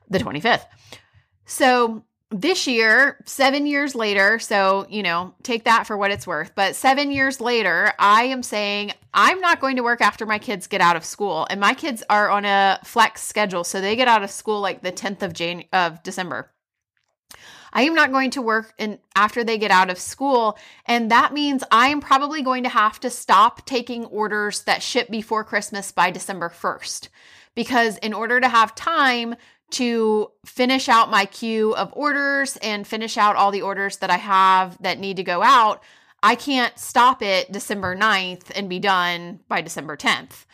the 0.10 0.20
25th. 0.20 0.66
So 1.46 2.04
this 2.38 2.68
year, 2.68 3.18
seven 3.24 3.66
years 3.66 3.96
later, 3.96 4.40
so, 4.40 4.86
you 4.90 5.02
know, 5.02 5.34
take 5.42 5.64
that 5.64 5.88
for 5.88 5.96
what 5.96 6.12
it's 6.12 6.28
worth, 6.28 6.54
but 6.54 6.76
seven 6.76 7.10
years 7.10 7.40
later, 7.40 7.94
I 7.98 8.26
am 8.26 8.44
saying 8.44 8.92
I'm 9.14 9.40
not 9.40 9.62
going 9.62 9.78
to 9.78 9.84
work 9.84 10.02
after 10.02 10.26
my 10.26 10.38
kids 10.38 10.68
get 10.68 10.82
out 10.82 10.98
of 10.98 11.06
school. 11.06 11.48
And 11.50 11.62
my 11.62 11.74
kids 11.74 12.04
are 12.10 12.30
on 12.30 12.44
a 12.44 12.80
flex 12.84 13.24
schedule. 13.24 13.64
So 13.64 13.80
they 13.80 13.96
get 13.96 14.10
out 14.10 14.22
of 14.22 14.30
school 14.30 14.60
like 14.60 14.82
the 14.82 14.92
10th 14.92 15.22
of 15.22 15.32
Jan- 15.32 15.64
of 15.72 16.04
December. 16.04 16.52
I 17.72 17.84
am 17.84 17.94
not 17.94 18.12
going 18.12 18.32
to 18.32 18.42
work 18.42 18.74
in 18.78 19.00
after 19.16 19.46
they 19.46 19.58
get 19.58 19.72
out 19.72 19.90
of 19.90 19.98
school. 19.98 20.58
And 20.86 21.12
that 21.12 21.34
means 21.34 21.64
I 21.72 21.88
am 21.88 22.02
probably 22.02 22.42
going 22.42 22.64
to 22.64 22.70
have 22.70 23.00
to 23.00 23.10
stop 23.10 23.66
taking 23.66 24.06
orders 24.06 24.64
that 24.64 24.84
ship 24.84 25.10
before 25.10 25.46
Christmas 25.46 25.94
by 25.94 26.12
December 26.12 26.50
1st. 26.50 27.08
Because 27.56 27.98
in 28.00 28.14
order 28.14 28.42
to 28.42 28.50
have 28.50 28.76
time 28.76 29.36
to 29.76 30.32
finish 30.46 30.88
out 30.88 31.10
my 31.10 31.26
queue 31.26 31.76
of 31.76 31.92
orders 31.94 32.58
and 32.58 32.88
finish 32.88 33.18
out 33.18 33.36
all 33.36 33.52
the 33.52 33.62
orders 33.62 33.98
that 33.98 34.10
I 34.10 34.18
have 34.18 34.82
that 34.82 35.00
need 35.00 35.18
to 35.18 35.24
go 35.24 35.44
out, 35.44 35.84
I 36.24 36.36
can't 36.36 36.78
stop 36.80 37.22
it 37.22 37.52
December 37.52 37.96
9th 37.96 38.52
and 38.56 38.70
be 38.70 38.80
done 38.80 39.42
by 39.48 39.62
December 39.62 39.98
10th. 39.98 40.46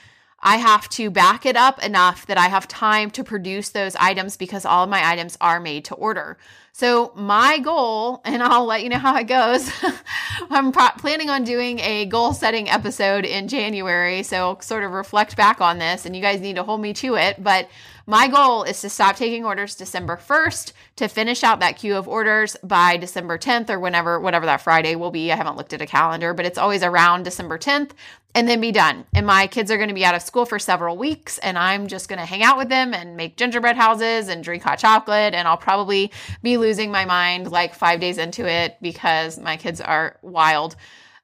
I 0.44 0.58
have 0.58 0.90
to 0.90 1.12
back 1.12 1.46
it 1.46 1.56
up 1.56 1.84
enough 1.84 2.26
that 2.26 2.38
I 2.38 2.48
have 2.48 2.68
time 2.68 3.12
to 3.12 3.24
produce 3.24 3.70
those 3.70 3.96
items 3.98 4.38
because 4.38 4.66
all 4.66 4.84
of 4.84 4.90
my 4.90 5.08
items 5.08 5.38
are 5.40 5.60
made 5.60 5.86
to 5.86 5.96
order. 5.96 6.38
So, 6.74 7.12
my 7.16 7.60
goal, 7.60 8.22
and 8.26 8.42
I'll 8.42 8.66
let 8.66 8.82
you 8.82 8.90
know 8.90 8.98
how 8.98 9.16
it 9.18 9.26
goes. 9.26 9.70
I'm 10.50 10.72
pro- 10.72 10.90
planning 10.98 11.30
on 11.30 11.44
doing 11.44 11.80
a 11.80 12.06
goal 12.06 12.34
setting 12.34 12.70
episode 12.70 13.24
in 13.24 13.48
January. 13.50 14.24
So, 14.24 14.58
sort 14.62 14.84
of 14.84 14.92
reflect 14.92 15.38
back 15.38 15.62
on 15.62 15.78
this, 15.78 16.06
and 16.06 16.16
you 16.16 16.22
guys 16.22 16.40
need 16.42 16.56
to 16.56 16.64
hold 16.64 16.82
me 16.82 16.94
to 16.94 17.16
it. 17.16 17.44
But 17.44 17.70
my 18.12 18.28
goal 18.28 18.64
is 18.64 18.82
to 18.82 18.90
stop 18.90 19.16
taking 19.16 19.46
orders 19.46 19.74
December 19.74 20.18
1st 20.18 20.74
to 20.98 21.08
finish 21.08 21.46
out 21.46 21.62
that 21.62 21.78
queue 21.78 21.96
of 21.96 22.10
orders 22.10 22.58
by 22.62 22.98
December 22.98 23.38
10th 23.38 23.70
or 23.70 23.80
whenever, 23.80 24.20
whatever 24.20 24.46
that 24.46 24.60
Friday 24.60 24.96
will 24.96 25.12
be. 25.12 25.32
I 25.32 25.38
haven't 25.38 25.56
looked 25.56 25.72
at 25.72 25.82
a 25.82 25.86
calendar, 25.86 26.34
but 26.34 26.46
it's 26.46 26.58
always 26.58 26.84
around 26.84 27.24
December 27.24 27.58
10th 27.58 27.92
and 28.36 28.50
then 28.50 28.60
be 28.60 28.74
done. 28.74 29.06
And 29.16 29.26
my 29.26 29.48
kids 29.48 29.72
are 29.72 29.78
going 29.78 29.88
to 29.88 29.96
be 29.96 30.04
out 30.04 30.14
of 30.14 30.22
school 30.24 30.46
for 30.46 30.60
several 30.60 30.98
weeks, 30.98 31.38
and 31.38 31.58
I'm 31.58 31.88
just 31.88 32.10
going 32.10 32.20
to 32.20 32.26
hang 32.26 32.44
out 32.44 32.58
with 32.58 32.68
them 32.68 32.94
and 32.94 33.16
make 33.16 33.38
gingerbread 33.38 33.78
houses 33.78 34.28
and 34.28 34.44
drink 34.44 34.64
hot 34.64 34.80
chocolate. 34.80 35.34
And 35.34 35.48
I'll 35.48 35.56
probably 35.56 36.12
be 36.44 36.58
losing 36.58 36.92
my 36.92 37.06
mind 37.06 37.50
like 37.50 37.74
five 37.74 38.02
days 38.02 38.18
into 38.18 38.46
it 38.46 38.76
because 38.82 39.40
my 39.40 39.56
kids 39.56 39.80
are 39.80 40.18
wild. 40.22 40.76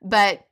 But 0.02 0.47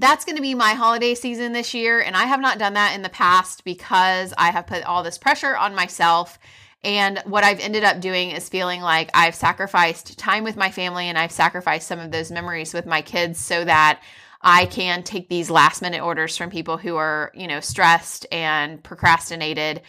that's 0.00 0.24
going 0.24 0.36
to 0.36 0.42
be 0.42 0.54
my 0.54 0.72
holiday 0.72 1.14
season 1.14 1.52
this 1.52 1.74
year. 1.74 2.00
And 2.00 2.16
I 2.16 2.24
have 2.24 2.40
not 2.40 2.58
done 2.58 2.74
that 2.74 2.94
in 2.94 3.02
the 3.02 3.08
past 3.08 3.64
because 3.64 4.32
I 4.36 4.50
have 4.50 4.66
put 4.66 4.84
all 4.84 5.02
this 5.02 5.18
pressure 5.18 5.56
on 5.56 5.74
myself. 5.74 6.38
And 6.84 7.18
what 7.24 7.44
I've 7.44 7.60
ended 7.60 7.84
up 7.84 8.00
doing 8.00 8.30
is 8.30 8.48
feeling 8.48 8.80
like 8.80 9.10
I've 9.12 9.34
sacrificed 9.34 10.18
time 10.18 10.44
with 10.44 10.56
my 10.56 10.70
family 10.70 11.08
and 11.08 11.18
I've 11.18 11.32
sacrificed 11.32 11.88
some 11.88 11.98
of 11.98 12.12
those 12.12 12.30
memories 12.30 12.72
with 12.72 12.86
my 12.86 13.02
kids 13.02 13.38
so 13.40 13.64
that 13.64 14.00
I 14.40 14.66
can 14.66 15.02
take 15.02 15.28
these 15.28 15.50
last 15.50 15.82
minute 15.82 16.02
orders 16.02 16.36
from 16.36 16.50
people 16.50 16.76
who 16.78 16.96
are, 16.96 17.32
you 17.34 17.48
know, 17.48 17.58
stressed 17.58 18.26
and 18.30 18.82
procrastinated. 18.82 19.82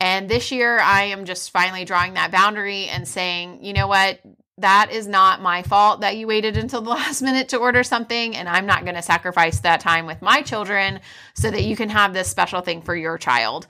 And 0.00 0.28
this 0.28 0.52
year 0.52 0.78
I 0.78 1.04
am 1.04 1.24
just 1.24 1.50
finally 1.50 1.86
drawing 1.86 2.14
that 2.14 2.30
boundary 2.30 2.86
and 2.88 3.08
saying, 3.08 3.64
you 3.64 3.72
know 3.72 3.86
what, 3.86 4.20
that 4.58 4.90
is 4.92 5.06
not 5.06 5.42
my 5.42 5.62
fault 5.62 6.00
that 6.00 6.16
you 6.16 6.26
waited 6.26 6.56
until 6.56 6.80
the 6.80 6.90
last 7.02 7.22
minute 7.22 7.48
to 7.50 7.58
order 7.58 7.82
something. 7.82 8.36
And 8.36 8.48
I'm 8.48 8.66
not 8.66 8.84
going 8.84 8.94
to 8.94 9.02
sacrifice 9.02 9.60
that 9.60 9.80
time 9.80 10.06
with 10.06 10.22
my 10.22 10.42
children 10.42 11.00
so 11.34 11.50
that 11.50 11.64
you 11.64 11.76
can 11.76 11.88
have 11.88 12.12
this 12.12 12.30
special 12.30 12.60
thing 12.60 12.82
for 12.82 12.94
your 12.94 13.18
child. 13.18 13.66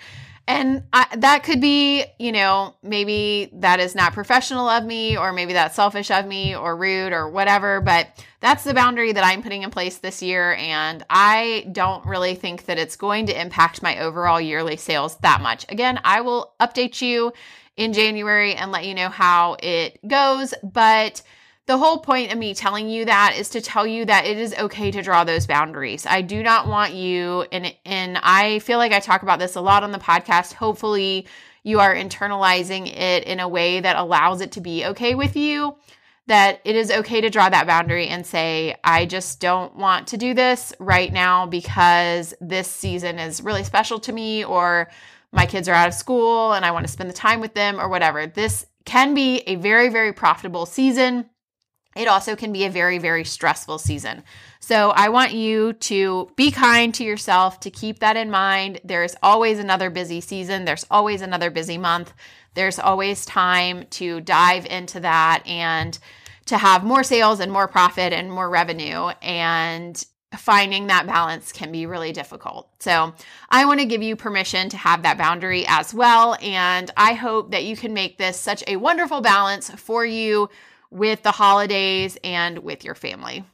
And 0.46 0.82
I, 0.92 1.06
that 1.16 1.42
could 1.42 1.62
be, 1.62 2.04
you 2.18 2.30
know, 2.30 2.74
maybe 2.82 3.48
that 3.54 3.80
is 3.80 3.94
not 3.94 4.12
professional 4.12 4.68
of 4.68 4.84
me, 4.84 5.16
or 5.16 5.32
maybe 5.32 5.54
that's 5.54 5.74
selfish 5.74 6.10
of 6.10 6.26
me, 6.26 6.54
or 6.54 6.76
rude, 6.76 7.14
or 7.14 7.30
whatever. 7.30 7.80
But 7.80 8.08
that's 8.40 8.62
the 8.62 8.74
boundary 8.74 9.12
that 9.12 9.24
I'm 9.24 9.42
putting 9.42 9.62
in 9.62 9.70
place 9.70 9.96
this 9.96 10.22
year. 10.22 10.52
And 10.56 11.02
I 11.08 11.66
don't 11.72 12.04
really 12.04 12.34
think 12.34 12.66
that 12.66 12.78
it's 12.78 12.96
going 12.96 13.24
to 13.26 13.40
impact 13.40 13.82
my 13.82 13.98
overall 14.00 14.38
yearly 14.38 14.76
sales 14.76 15.16
that 15.18 15.40
much. 15.40 15.64
Again, 15.70 15.98
I 16.04 16.20
will 16.20 16.52
update 16.60 17.00
you 17.00 17.32
in 17.76 17.92
January 17.92 18.54
and 18.54 18.72
let 18.72 18.86
you 18.86 18.94
know 18.94 19.08
how 19.08 19.56
it 19.62 19.98
goes. 20.06 20.54
But 20.62 21.22
the 21.66 21.78
whole 21.78 21.98
point 21.98 22.32
of 22.32 22.38
me 22.38 22.54
telling 22.54 22.88
you 22.88 23.06
that 23.06 23.34
is 23.38 23.48
to 23.50 23.60
tell 23.60 23.86
you 23.86 24.04
that 24.04 24.26
it 24.26 24.38
is 24.38 24.54
okay 24.54 24.90
to 24.90 25.02
draw 25.02 25.24
those 25.24 25.46
boundaries. 25.46 26.06
I 26.06 26.20
do 26.20 26.42
not 26.42 26.68
want 26.68 26.92
you 26.92 27.46
and 27.50 27.74
and 27.84 28.18
I 28.22 28.58
feel 28.60 28.78
like 28.78 28.92
I 28.92 29.00
talk 29.00 29.22
about 29.22 29.38
this 29.38 29.56
a 29.56 29.60
lot 29.60 29.82
on 29.82 29.92
the 29.92 29.98
podcast. 29.98 30.52
Hopefully 30.52 31.26
you 31.62 31.80
are 31.80 31.94
internalizing 31.94 32.86
it 32.94 33.24
in 33.24 33.40
a 33.40 33.48
way 33.48 33.80
that 33.80 33.96
allows 33.96 34.42
it 34.42 34.52
to 34.52 34.60
be 34.60 34.84
okay 34.84 35.14
with 35.14 35.36
you 35.36 35.76
that 36.26 36.60
it 36.64 36.74
is 36.74 36.90
okay 36.90 37.20
to 37.20 37.28
draw 37.28 37.48
that 37.48 37.66
boundary 37.66 38.08
and 38.08 38.26
say, 38.26 38.74
I 38.82 39.04
just 39.04 39.40
don't 39.40 39.76
want 39.76 40.08
to 40.08 40.16
do 40.16 40.32
this 40.32 40.72
right 40.78 41.12
now 41.12 41.46
because 41.46 42.32
this 42.40 42.68
season 42.68 43.18
is 43.18 43.42
really 43.42 43.64
special 43.64 44.00
to 44.00 44.12
me, 44.12 44.44
or 44.44 44.88
my 45.34 45.46
kids 45.46 45.68
are 45.68 45.74
out 45.74 45.88
of 45.88 45.94
school 45.94 46.52
and 46.52 46.64
I 46.64 46.70
want 46.70 46.86
to 46.86 46.92
spend 46.92 47.10
the 47.10 47.14
time 47.14 47.40
with 47.40 47.54
them, 47.54 47.80
or 47.80 47.88
whatever. 47.88 48.26
This 48.26 48.66
can 48.84 49.14
be 49.14 49.38
a 49.46 49.56
very, 49.56 49.88
very 49.88 50.12
profitable 50.12 50.66
season 50.66 51.28
it 51.96 52.08
also 52.08 52.34
can 52.34 52.52
be 52.52 52.64
a 52.64 52.70
very, 52.70 52.98
very 52.98 53.24
stressful 53.24 53.78
season. 53.78 54.24
So 54.60 54.90
I 54.90 55.08
want 55.10 55.32
you 55.32 55.74
to 55.74 56.30
be 56.36 56.50
kind 56.50 56.92
to 56.94 57.04
yourself, 57.04 57.60
to 57.60 57.70
keep 57.70 58.00
that 58.00 58.16
in 58.16 58.30
mind. 58.30 58.80
There's 58.84 59.14
always 59.22 59.58
another 59.58 59.90
busy 59.90 60.20
season, 60.20 60.64
there's 60.64 60.86
always 60.90 61.22
another 61.22 61.50
busy 61.50 61.78
month. 61.78 62.12
There's 62.54 62.78
always 62.78 63.26
time 63.26 63.86
to 63.90 64.20
dive 64.20 64.64
into 64.66 65.00
that 65.00 65.42
and 65.44 65.98
to 66.46 66.56
have 66.56 66.84
more 66.84 67.02
sales 67.02 67.40
and 67.40 67.50
more 67.50 67.66
profit 67.66 68.12
and 68.12 68.30
more 68.30 68.48
revenue. 68.48 69.08
And 69.22 70.02
finding 70.36 70.86
that 70.86 71.06
balance 71.06 71.52
can 71.52 71.72
be 71.72 71.86
really 71.86 72.12
difficult. 72.12 72.68
So, 72.80 73.14
I 73.50 73.64
want 73.66 73.80
to 73.80 73.86
give 73.86 74.02
you 74.02 74.16
permission 74.16 74.68
to 74.70 74.76
have 74.76 75.02
that 75.02 75.18
boundary 75.18 75.64
as 75.66 75.94
well. 75.94 76.36
And 76.42 76.90
I 76.96 77.14
hope 77.14 77.50
that 77.52 77.64
you 77.64 77.76
can 77.76 77.94
make 77.94 78.18
this 78.18 78.38
such 78.38 78.64
a 78.66 78.76
wonderful 78.76 79.20
balance 79.20 79.70
for 79.70 80.04
you 80.04 80.48
with 80.90 81.22
the 81.22 81.32
holidays 81.32 82.16
and 82.22 82.60
with 82.60 82.84
your 82.84 82.94
family. 82.94 83.44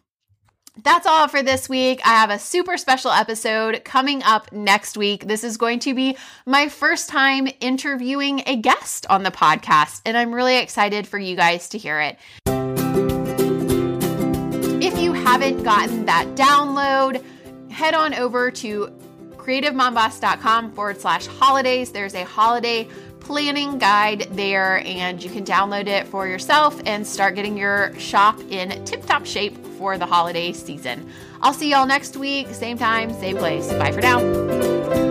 That's 0.82 1.06
all 1.06 1.28
for 1.28 1.42
this 1.42 1.68
week. 1.68 2.00
I 2.04 2.10
have 2.10 2.30
a 2.30 2.38
super 2.38 2.76
special 2.76 3.10
episode 3.10 3.84
coming 3.84 4.22
up 4.22 4.52
next 4.52 4.96
week. 4.96 5.26
This 5.26 5.44
is 5.44 5.56
going 5.56 5.80
to 5.80 5.94
be 5.94 6.16
my 6.46 6.68
first 6.68 7.08
time 7.08 7.48
interviewing 7.60 8.42
a 8.46 8.56
guest 8.56 9.04
on 9.10 9.22
the 9.22 9.30
podcast, 9.30 10.00
and 10.06 10.16
I'm 10.16 10.34
really 10.34 10.58
excited 10.58 11.06
for 11.06 11.18
you 11.18 11.36
guys 11.36 11.70
to 11.70 11.78
hear 11.78 12.00
it. 12.00 12.59
Haven't 15.30 15.62
gotten 15.62 16.06
that 16.06 16.26
download, 16.34 17.22
head 17.70 17.94
on 17.94 18.14
over 18.14 18.50
to 18.50 18.92
creativemomboss.com 19.36 20.72
forward 20.72 21.00
slash 21.00 21.28
holidays. 21.28 21.92
There's 21.92 22.16
a 22.16 22.24
holiday 22.24 22.88
planning 23.20 23.78
guide 23.78 24.26
there, 24.32 24.82
and 24.84 25.22
you 25.22 25.30
can 25.30 25.44
download 25.44 25.86
it 25.86 26.08
for 26.08 26.26
yourself 26.26 26.82
and 26.84 27.06
start 27.06 27.36
getting 27.36 27.56
your 27.56 27.96
shop 27.96 28.40
in 28.50 28.84
tip 28.84 29.06
top 29.06 29.24
shape 29.24 29.56
for 29.78 29.98
the 29.98 30.06
holiday 30.06 30.52
season. 30.52 31.08
I'll 31.40 31.54
see 31.54 31.70
y'all 31.70 31.86
next 31.86 32.16
week, 32.16 32.48
same 32.48 32.76
time, 32.76 33.12
same 33.12 33.36
place. 33.36 33.72
Bye 33.74 33.92
for 33.92 34.00
now. 34.00 35.09